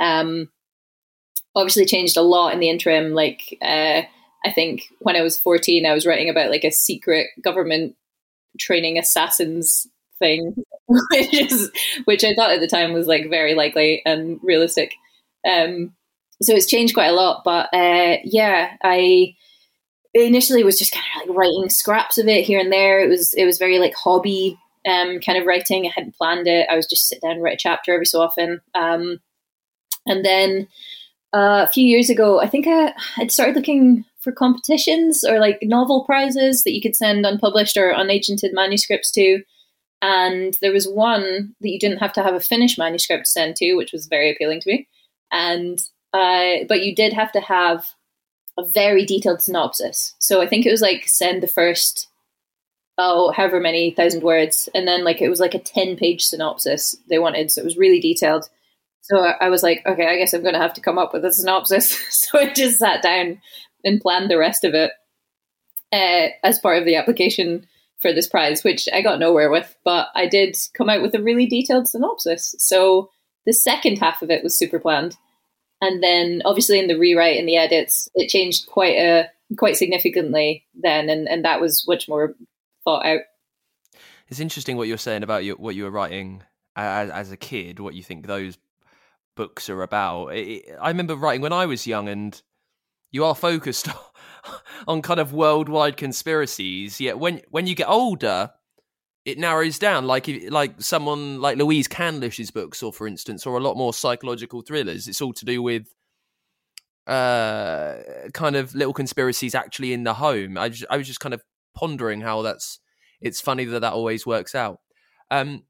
[0.00, 0.50] Um,
[1.58, 3.12] obviously changed a lot in the interim.
[3.12, 4.02] Like, uh,
[4.44, 7.96] I think when I was 14, I was writing about like a secret government
[8.58, 9.86] training assassins
[10.18, 10.54] thing,
[10.86, 11.70] which is,
[12.04, 14.94] which I thought at the time was like very likely and realistic.
[15.48, 15.94] Um,
[16.42, 17.42] so it's changed quite a lot.
[17.44, 19.34] But uh, yeah, I
[20.14, 23.00] initially was just kind of like writing scraps of it here and there.
[23.00, 25.86] It was it was very like hobby um, kind of writing.
[25.86, 26.68] I hadn't planned it.
[26.70, 28.60] I was just sit down write a chapter every so often.
[28.74, 29.20] Um,
[30.06, 30.68] and then
[31.34, 35.58] uh, a few years ago, I think I had started looking for competitions or like
[35.62, 39.42] novel prizes that you could send unpublished or unagented manuscripts to.
[40.00, 43.56] And there was one that you didn't have to have a finished manuscript to send
[43.56, 44.88] to, which was very appealing to me
[45.30, 45.78] and
[46.12, 47.90] uh, but you did have to have
[48.58, 50.14] a very detailed synopsis.
[50.18, 52.08] So I think it was like send the first
[52.96, 56.96] oh however many thousand words, and then like it was like a ten page synopsis
[57.08, 57.50] they wanted.
[57.50, 58.48] So it was really detailed.
[59.10, 61.24] So I was like, okay, I guess I'm going to have to come up with
[61.24, 61.90] a synopsis.
[62.10, 63.40] so I just sat down
[63.84, 64.92] and planned the rest of it
[65.92, 67.66] uh, as part of the application
[68.00, 71.22] for this prize, which I got nowhere with, but I did come out with a
[71.22, 72.54] really detailed synopsis.
[72.58, 73.10] So
[73.46, 75.16] the second half of it was super planned,
[75.80, 80.64] and then obviously in the rewrite and the edits, it changed quite a quite significantly
[80.80, 82.34] then, and and that was much more
[82.84, 83.20] thought out.
[84.28, 86.42] It's interesting what you're saying about your, what you were writing
[86.76, 88.58] as, as, a kid, what you think those
[89.38, 90.34] books are about.
[90.34, 92.40] It, I remember writing when I was young, and
[93.10, 93.88] you are focused
[94.86, 97.00] on kind of worldwide conspiracies.
[97.00, 98.50] Yet when when you get older,
[99.28, 103.62] it narrows down like like someone like Louise Candlish's books or for instance or a
[103.62, 105.94] lot more psychological thrillers it's all to do with
[107.06, 107.96] uh
[108.32, 111.42] kind of little conspiracies actually in the home I, just, I was just kind of
[111.74, 112.80] pondering how that's
[113.20, 114.80] it's funny that that always works out
[115.30, 115.64] um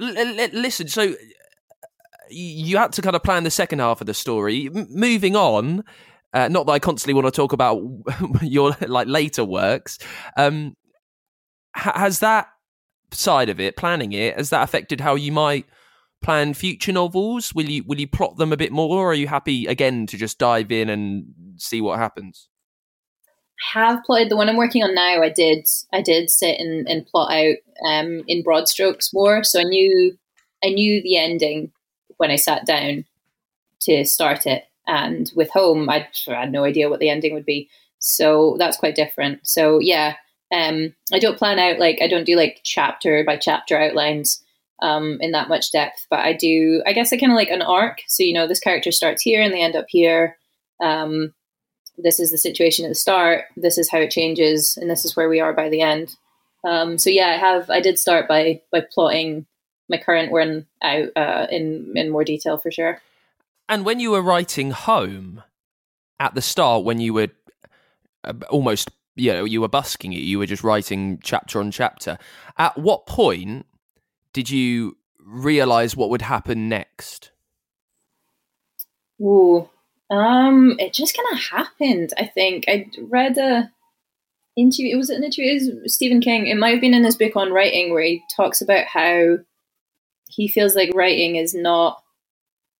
[0.00, 1.14] l- l- listen so
[2.30, 5.84] you had to kind of plan the second half of the story M- moving on
[6.32, 7.82] uh, not that I constantly want to talk about
[8.42, 9.98] your like later works.
[10.36, 10.76] Um,
[11.74, 12.48] has that
[13.12, 15.66] side of it, planning it, has that affected how you might
[16.22, 17.54] plan future novels?
[17.54, 20.16] Will you will you plot them a bit more, or are you happy again to
[20.16, 21.26] just dive in and
[21.56, 22.48] see what happens?
[23.74, 25.22] I have plotted the one I'm working on now.
[25.22, 27.56] I did I did sit and, and plot out
[27.88, 30.16] um, in broad strokes more, so I knew
[30.62, 31.72] I knew the ending
[32.20, 33.04] when I sat down
[33.80, 34.64] to start it.
[34.86, 37.68] And with Home, I, had no idea what the ending would be,
[37.98, 39.46] so that's quite different.
[39.46, 40.16] So yeah,
[40.52, 44.42] um, I don't plan out like I don't do like chapter by chapter outlines.
[44.82, 46.06] um, in that much depth.
[46.10, 48.00] But I do, I guess I kind of like an arc.
[48.08, 50.38] So, you know, this character starts here and they end up here.
[50.80, 51.34] Um,
[51.98, 53.44] this is the situation at the start.
[53.56, 56.16] This is how it changes, and this is where we are by the end.
[56.64, 57.68] Um, so yeah, I have.
[57.68, 59.44] I did start by by plotting
[59.90, 63.02] my current one out uh, in in more detail for sure.
[63.68, 65.42] And when you were writing home
[66.18, 67.28] at the start, when you were
[68.24, 72.18] uh, almost, you know, you were busking it, you were just writing chapter on chapter.
[72.56, 73.66] At what point
[74.32, 77.30] did you realize what would happen next?
[79.20, 79.68] Ooh,
[80.10, 82.12] um, it just kind of happened.
[82.18, 83.70] I think I read a
[84.56, 84.96] interview.
[84.96, 86.46] Was It was an interview with Stephen King.
[86.46, 89.38] It might have been in his book on writing where he talks about how
[90.30, 92.02] he feels like writing is not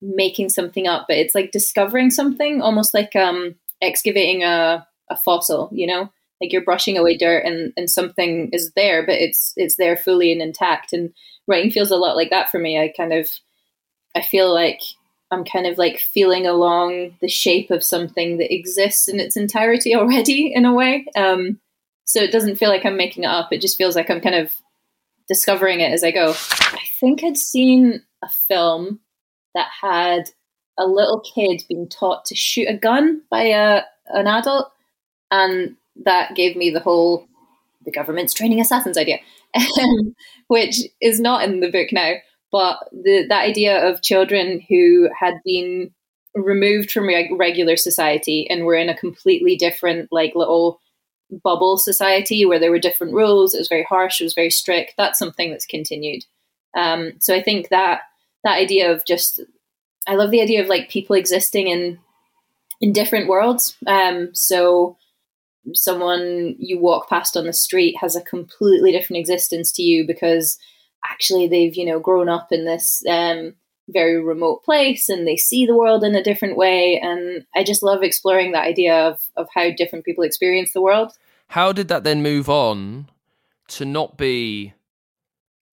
[0.02, 5.68] making something up, but it's like discovering something, almost like um excavating a a fossil.
[5.72, 9.76] You know, like you're brushing away dirt and and something is there, but it's it's
[9.76, 10.92] there fully and intact.
[10.92, 11.12] And
[11.46, 12.78] writing feels a lot like that for me.
[12.78, 13.28] I kind of
[14.14, 14.80] I feel like
[15.30, 19.94] I'm kind of like feeling along the shape of something that exists in its entirety
[19.96, 21.06] already in a way.
[21.16, 21.60] Um,
[22.04, 23.52] so it doesn't feel like I'm making it up.
[23.52, 24.52] It just feels like I'm kind of
[25.28, 26.34] discovering it as I go.
[27.00, 29.00] I think I'd seen a film
[29.54, 30.24] that had
[30.78, 34.70] a little kid being taught to shoot a gun by a, an adult,
[35.30, 37.26] and that gave me the whole
[37.86, 39.18] the government's training assassins idea,
[40.48, 42.16] which is not in the book now.
[42.52, 45.92] But the that idea of children who had been
[46.34, 50.80] removed from reg- regular society and were in a completely different, like little
[51.42, 53.54] bubble society where there were different rules.
[53.54, 54.20] It was very harsh.
[54.20, 54.92] It was very strict.
[54.98, 56.24] That's something that's continued.
[56.76, 58.02] Um, so I think that
[58.44, 59.40] that idea of just,
[60.06, 61.98] I love the idea of like people existing in
[62.80, 63.76] in different worlds.
[63.86, 64.96] Um, so
[65.74, 70.58] someone you walk past on the street has a completely different existence to you because
[71.04, 73.54] actually they've you know grown up in this um,
[73.88, 77.82] very remote place and they see the world in a different way and i just
[77.82, 81.12] love exploring that idea of, of how different people experience the world
[81.48, 83.08] how did that then move on
[83.68, 84.72] to not be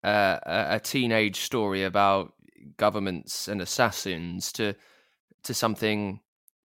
[0.06, 2.32] uh, a teenage story about
[2.76, 4.74] governments and assassins to
[5.42, 6.20] to something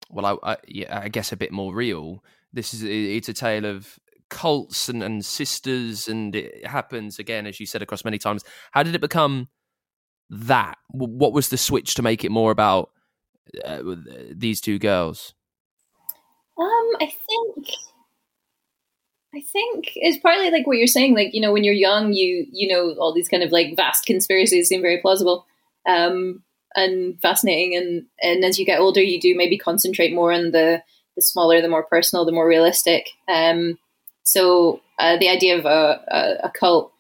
[0.10, 2.24] well I, I, yeah, I guess a bit more real
[2.54, 4.00] this is it's a tale of
[4.32, 8.44] cults and, and sisters, and it happens again, as you said, across many times.
[8.72, 9.50] How did it become
[10.32, 10.78] that?
[10.90, 12.90] What was the switch to make it more about
[13.64, 13.82] uh,
[14.32, 15.36] these two girls?
[16.58, 17.68] Um, I think
[19.34, 21.16] I think it's partly like what you're saying.
[21.16, 24.06] Like, you know, when you're young, you you know all these kind of like vast
[24.06, 25.46] conspiracies seem very plausible
[25.88, 26.44] um,
[26.76, 27.76] and fascinating.
[27.76, 30.84] And and as you get older, you do maybe concentrate more on the
[31.16, 33.10] the smaller, the more personal, the more realistic.
[33.28, 33.78] Um,
[34.24, 36.94] so uh, the idea of a, a, a cult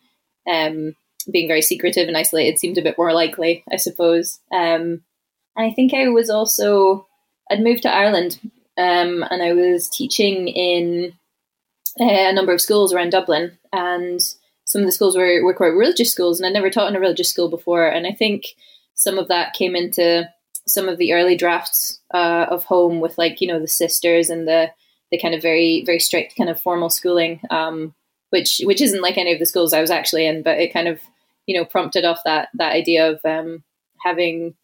[0.49, 0.95] um,
[1.31, 4.39] being very secretive and isolated seemed a bit more likely, I suppose.
[4.51, 5.03] Um,
[5.55, 7.07] and I think I was also
[7.49, 8.39] I'd moved to Ireland
[8.77, 11.13] um, and I was teaching in
[11.97, 14.21] a number of schools around Dublin, and
[14.65, 16.99] some of the schools were, were quite religious schools, and I'd never taught in a
[16.99, 18.55] religious school before, and I think
[18.95, 20.29] some of that came into
[20.67, 24.47] some of the early drafts uh, of home with like you know the sisters and
[24.47, 24.71] the
[25.11, 27.93] the kind of very very strict kind of formal schooling, um,
[28.29, 30.87] which which isn't like any of the schools I was actually in, but it kind
[30.87, 30.99] of
[31.47, 33.63] you know prompted off that that idea of um,
[34.03, 34.55] having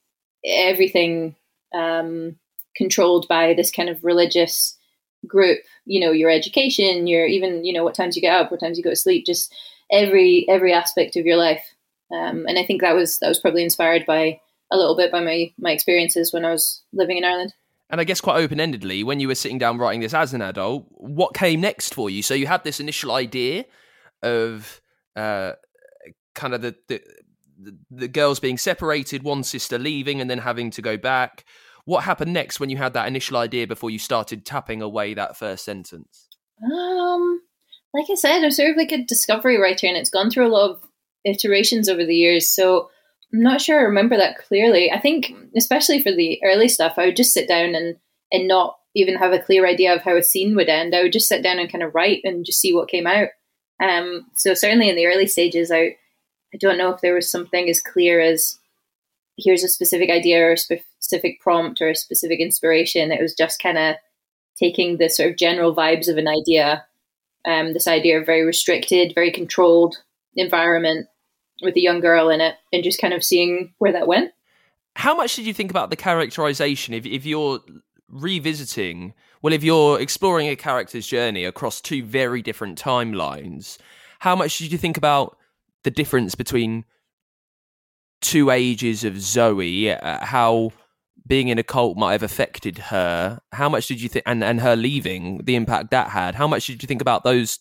[0.46, 1.36] everything
[1.74, 2.38] um,
[2.76, 4.77] controlled by this kind of religious
[5.26, 5.60] group.
[5.86, 8.78] You know, your education, your even you know what times you get up, what times
[8.78, 9.54] you go to sleep, just
[9.92, 11.64] every every aspect of your life.
[12.12, 14.40] Um, and I think that was that was probably inspired by
[14.72, 17.54] a little bit by my my experiences when I was living in Ireland.
[17.90, 20.42] And I guess quite open endedly, when you were sitting down writing this as an
[20.42, 22.22] adult, what came next for you?
[22.22, 23.64] So you had this initial idea
[24.22, 24.82] of
[25.16, 25.54] uh,
[26.36, 27.02] kind of the, the
[27.90, 31.46] the girls being separated, one sister leaving, and then having to go back.
[31.88, 35.38] What happened next when you had that initial idea before you started tapping away that
[35.38, 36.28] first sentence?
[36.62, 37.40] Um,
[37.94, 40.52] like I said, I'm sort of like a discovery writer, and it's gone through a
[40.52, 40.84] lot of
[41.24, 42.54] iterations over the years.
[42.54, 42.90] So
[43.34, 44.92] I'm not sure I remember that clearly.
[44.92, 47.96] I think, especially for the early stuff, I would just sit down and
[48.34, 50.94] and not even have a clear idea of how a scene would end.
[50.94, 53.30] I would just sit down and kind of write and just see what came out.
[53.82, 55.96] Um, so certainly in the early stages, I
[56.54, 58.60] I don't know if there was something as clear as
[59.38, 60.58] here's a specific idea or a
[61.08, 63.12] specific prompt or a specific inspiration.
[63.12, 63.96] It was just kind of
[64.58, 66.86] taking the sort of general vibes of an idea,
[67.46, 69.98] um, this idea of very restricted, very controlled
[70.36, 71.08] environment,
[71.62, 74.32] with a young girl in it and just kind of seeing where that went.
[74.96, 77.62] How much did you think about the characterization if if you're
[78.10, 83.78] revisiting well if you're exploring a character's journey across two very different timelines
[84.20, 85.38] how much did you think about
[85.84, 86.86] the difference between
[88.22, 90.72] two ages of Zoe, uh, how
[91.28, 93.40] being in a cult might have affected her.
[93.52, 96.36] How much did you think, and, and her leaving, the impact that had?
[96.36, 97.60] How much did you think about those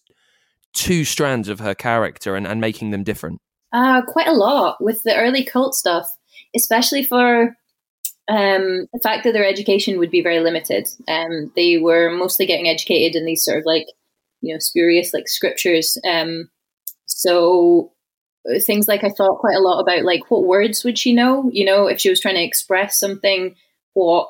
[0.75, 3.41] two strands of her character and, and making them different?
[3.73, 6.07] Uh, quite a lot with the early cult stuff,
[6.55, 7.57] especially for
[8.29, 10.89] um, the fact that their education would be very limited.
[11.09, 13.87] Um, they were mostly getting educated in these sort of like,
[14.41, 15.99] you know, spurious like scriptures.
[16.09, 16.49] Um,
[17.07, 17.93] so
[18.61, 21.51] things like I thought quite a lot about like what words would she know?
[21.53, 23.55] You know, if she was trying to express something,
[23.94, 24.28] what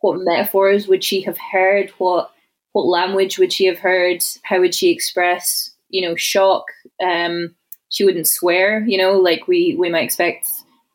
[0.00, 1.90] what metaphors would she have heard?
[1.98, 2.30] What
[2.72, 4.22] what language would she have heard?
[4.42, 6.64] How would she express, you know, shock?
[7.02, 7.54] Um,
[7.90, 10.46] she wouldn't swear, you know, like we we might expect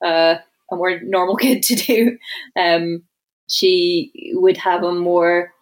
[0.04, 0.36] uh,
[0.72, 2.18] a more normal kid to do.
[2.60, 3.04] Um,
[3.48, 5.54] she would have a more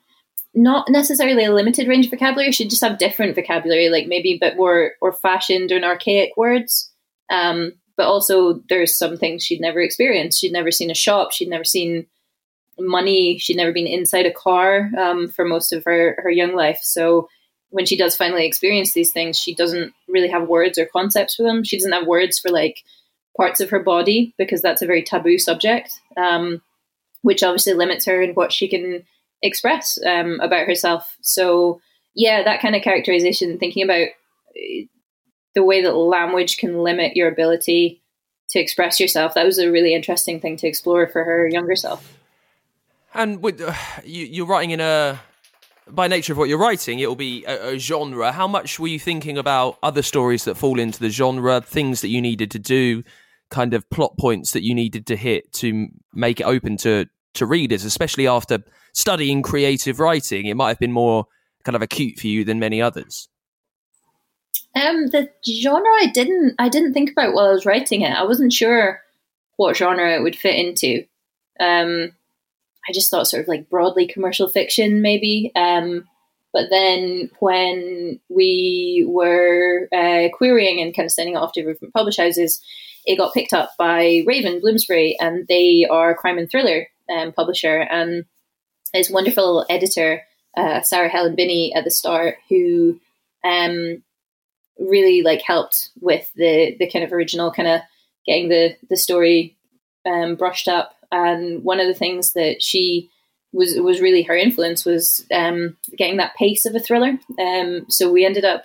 [0.54, 2.52] not necessarily a limited range of vocabulary.
[2.52, 6.91] She'd just have different vocabulary, like maybe a bit more or fashioned and archaic words.
[7.32, 10.40] Um, but also, there's some things she'd never experienced.
[10.40, 11.32] She'd never seen a shop.
[11.32, 12.06] She'd never seen
[12.80, 13.38] money.
[13.38, 16.80] She'd never been inside a car um, for most of her, her young life.
[16.82, 17.28] So
[17.70, 21.44] when she does finally experience these things, she doesn't really have words or concepts for
[21.44, 21.64] them.
[21.64, 22.84] She doesn't have words for like
[23.36, 26.62] parts of her body because that's a very taboo subject, um,
[27.22, 29.04] which obviously limits her in what she can
[29.42, 31.18] express um, about herself.
[31.22, 31.82] So,
[32.14, 34.08] yeah, that kind of characterization, thinking about
[34.56, 34.86] uh,
[35.56, 38.02] the way that language can limit your ability
[38.50, 42.18] to express yourself, that was a really interesting thing to explore for her younger self.
[43.14, 43.74] And with, uh,
[44.04, 45.20] you, you're writing in a
[45.92, 48.32] by nature of what you're writing, it will be a, a, genre.
[48.32, 52.10] How much were you thinking about other stories that fall into the genre, things that
[52.10, 53.04] you needed to do,
[53.50, 57.46] kind of plot points that you needed to hit to make it open to to
[57.46, 58.60] readers, especially after
[58.94, 60.46] studying creative writing?
[60.46, 61.26] It might have been more
[61.64, 63.28] kind of acute for you than many others.
[64.74, 68.12] Um, the genre I didn't I didn't think about while I was writing it.
[68.12, 69.02] I wasn't sure
[69.58, 71.06] what genre it would fit into.
[71.60, 72.14] Um,
[72.88, 75.52] I just thought sort of like broadly commercial fiction, maybe.
[75.56, 76.08] Um,
[76.54, 81.94] but then when we were uh, querying and kind of sending it off to different
[81.94, 82.62] publish houses,
[83.06, 87.32] it got picked up by Raven Bloomsbury, and they are a crime and thriller um,
[87.32, 87.82] publisher.
[87.82, 88.26] And
[88.94, 90.24] this wonderful editor,
[90.58, 93.00] uh, Sarah Helen Binney, at the start, who
[93.44, 94.04] um,
[94.82, 97.82] really like helped with the the kind of original kind of
[98.26, 99.56] getting the the story
[100.06, 103.10] um, brushed up and one of the things that she
[103.54, 107.20] was was really her influence was um, getting that pace of a thriller.
[107.40, 108.64] Um, so we ended up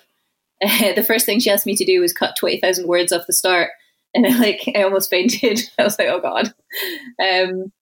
[0.62, 3.26] uh, the first thing she asked me to do was cut twenty thousand words off
[3.26, 3.70] the start,
[4.14, 5.60] and I, like I almost fainted.
[5.78, 6.54] I was like, oh god.
[7.20, 7.72] Um,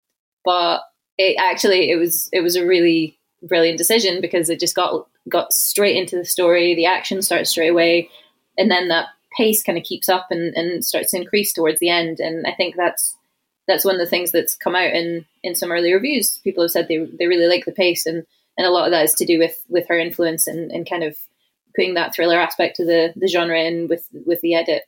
[0.45, 0.83] but
[1.19, 5.53] it actually it was it was a really brilliant decision because it just got got
[5.53, 6.75] straight into the story.
[6.75, 8.09] The action starts straight away,
[8.57, 11.91] and then that pace kind of keeps up and, and starts to increase towards the
[11.91, 12.21] end.
[12.21, 13.17] And I think that's
[13.67, 16.39] that's one of the things that's come out in in some early reviews.
[16.45, 18.25] People have said they they really like the pace, and
[18.57, 21.03] and a lot of that is to do with with her influence and and kind
[21.03, 21.17] of
[21.75, 24.83] putting that thriller aspect to the the genre in with with the edit.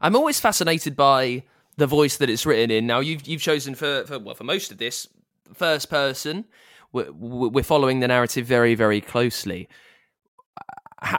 [0.00, 1.42] I'm always fascinated by
[1.76, 2.86] the voice that it's written in.
[2.86, 5.08] Now you've you've chosen for, for well for most of this
[5.54, 6.44] first person.
[6.92, 9.68] We're, we're following the narrative very very closely.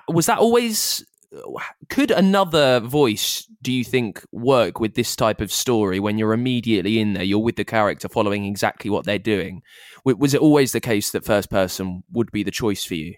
[0.09, 1.05] Was that always
[1.89, 6.99] could another voice do you think work with this type of story when you're immediately
[6.99, 9.61] in there you're with the character following exactly what they're doing?
[10.05, 13.15] Was it always the case that first person would be the choice for you?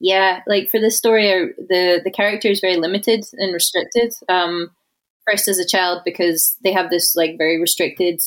[0.00, 4.70] Yeah like for this story uh, the the character is very limited and restricted um
[5.28, 8.20] first as a child because they have this like very restricted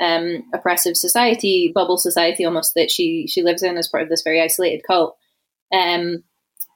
[0.00, 4.22] um oppressive society bubble society almost that she she lives in as part of this
[4.22, 5.16] very isolated cult.
[5.74, 6.24] Um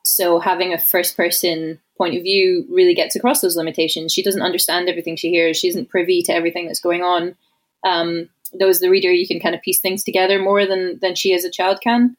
[0.03, 4.13] so having a first person point of view really gets across those limitations.
[4.13, 5.57] She doesn't understand everything she hears.
[5.57, 7.37] She isn't privy to everything that's going on.
[7.85, 8.29] Um,
[8.59, 11.35] though as the reader, you can kind of piece things together more than than she
[11.35, 12.17] as a child can.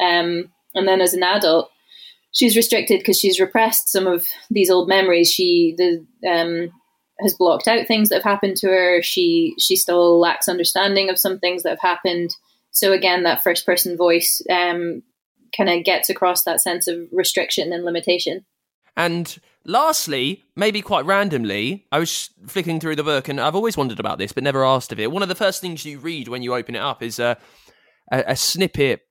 [0.00, 1.70] Um, and then as an adult,
[2.32, 5.30] she's restricted because she's repressed some of these old memories.
[5.30, 6.70] She the um,
[7.20, 9.02] has blocked out things that have happened to her.
[9.02, 12.30] She she still lacks understanding of some things that have happened.
[12.70, 15.02] So again, that first person voice um,
[15.56, 18.44] kind of gets across that sense of restriction and limitation.
[18.96, 24.00] And lastly, maybe quite randomly, I was flicking through the book and I've always wondered
[24.00, 25.12] about this but never asked of it.
[25.12, 27.36] One of the first things you read when you open it up is a,
[28.10, 29.02] a, a snippet,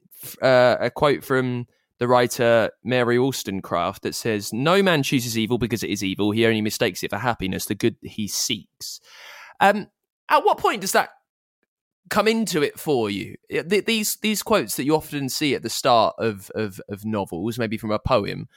[0.41, 1.67] uh, a quote from
[1.99, 6.31] the writer Mary Wollstonecraft that says, No man chooses evil because it is evil.
[6.31, 8.99] He only mistakes it for happiness, the good he seeks.
[9.59, 9.87] Um,
[10.29, 11.09] at what point does that
[12.09, 13.35] come into it for you.
[13.49, 17.77] These these quotes that you often see at the start of, of, of novels, maybe
[17.77, 18.47] from a poem,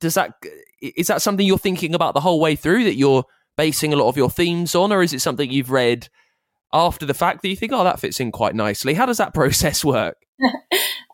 [0.00, 0.34] does that
[0.80, 3.24] is that something you're thinking about the whole way through that you're
[3.56, 6.08] basing a lot of your themes on, or is it something you've read
[6.72, 8.94] after the fact that you think, oh, that fits in quite nicely?
[8.94, 10.16] How does that process work?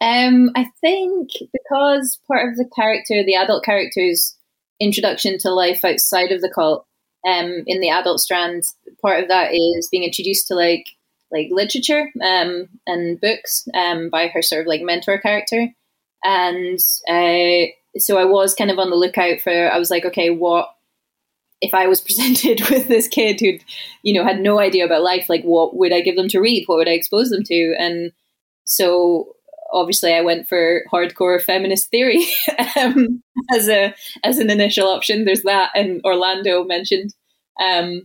[0.01, 4.37] um, I think because part of the character, the adult character's
[4.81, 6.87] introduction to life outside of the cult,
[7.27, 8.63] um, in the adult strand,
[9.03, 10.87] part of that is being introduced to like
[11.33, 15.69] like literature um, and books um, by her sort of like mentor character,
[16.25, 16.79] and
[17.09, 17.67] uh,
[17.99, 19.51] so I was kind of on the lookout for.
[19.51, 20.69] I was like, okay, what
[21.61, 23.65] if I was presented with this kid who'd
[24.03, 25.27] you know had no idea about life?
[25.29, 26.65] Like, what would I give them to read?
[26.67, 27.75] What would I expose them to?
[27.79, 28.13] And
[28.65, 29.35] so
[29.73, 32.25] obviously I went for hardcore feminist theory
[32.77, 33.23] um,
[33.53, 35.25] as a as an initial option.
[35.25, 37.15] There's that, and Orlando mentioned,
[37.63, 38.03] um,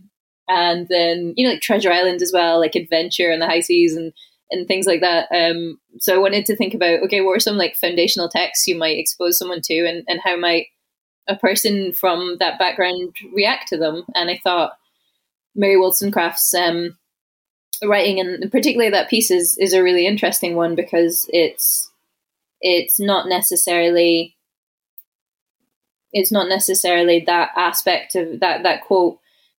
[0.48, 3.96] and then you know like Treasure Island as well, like adventure and the high seas
[3.96, 4.12] and
[4.50, 5.28] and things like that.
[5.34, 8.76] Um, so I wanted to think about okay, what are some like foundational texts you
[8.76, 10.66] might expose someone to, and and how might
[11.28, 14.04] a person from that background react to them?
[14.14, 14.72] And I thought
[15.54, 16.96] Mary Wollstonecraft's um,
[17.82, 21.90] writing and particularly that piece is is a really interesting one because it's
[22.60, 24.36] it's not necessarily
[26.12, 29.18] it's not necessarily that aspect of that that quote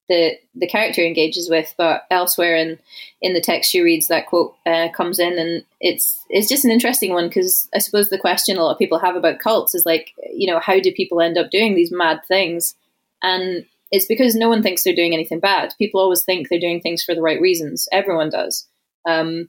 [0.09, 2.79] that the character engages with, but elsewhere in
[3.23, 6.71] in the text she reads, that quote uh, comes in, and it's it's just an
[6.71, 9.87] interesting one because I suppose the question a lot of people have about cults is
[9.87, 12.75] like, you know, how do people end up doing these mad things?
[13.23, 15.75] And it's because no one thinks they're doing anything bad.
[15.79, 17.89] People always think they're doing things for the right reasons.
[17.93, 18.67] Everyone does.
[19.07, 19.49] Um,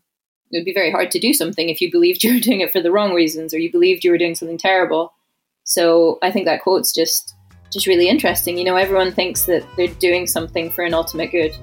[0.51, 2.71] it would be very hard to do something if you believed you were doing it
[2.71, 5.13] for the wrong reasons or you believed you were doing something terrible.
[5.63, 7.35] So I think that quote's just
[7.71, 8.57] just really interesting.
[8.57, 11.57] You know, everyone thinks that they're doing something for an ultimate good.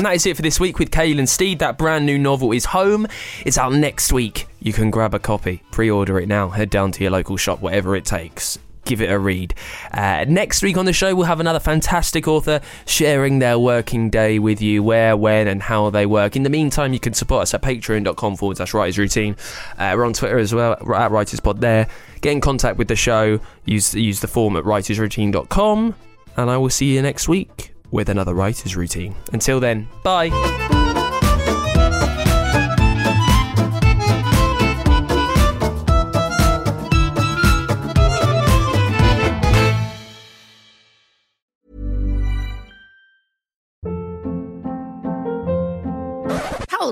[0.00, 1.58] And that is it for this week with Cailean Steed.
[1.58, 3.06] That brand new novel is home.
[3.44, 4.46] It's out next week.
[4.60, 7.60] You can grab a copy, pre order it now, head down to your local shop,
[7.60, 8.58] whatever it takes.
[8.90, 9.54] Give it a read.
[9.92, 14.40] Uh, next week on the show, we'll have another fantastic author sharing their working day
[14.40, 16.34] with you, where, when, and how they work.
[16.34, 19.36] In the meantime, you can support us at patreon.com forward slash writers routine.
[19.78, 21.86] Uh, we're on Twitter as well, at writerspod there.
[22.20, 25.94] Get in contact with the show, use, use the form at writersroutine.com,
[26.36, 29.14] and I will see you next week with another writer's routine.
[29.32, 30.69] Until then, bye.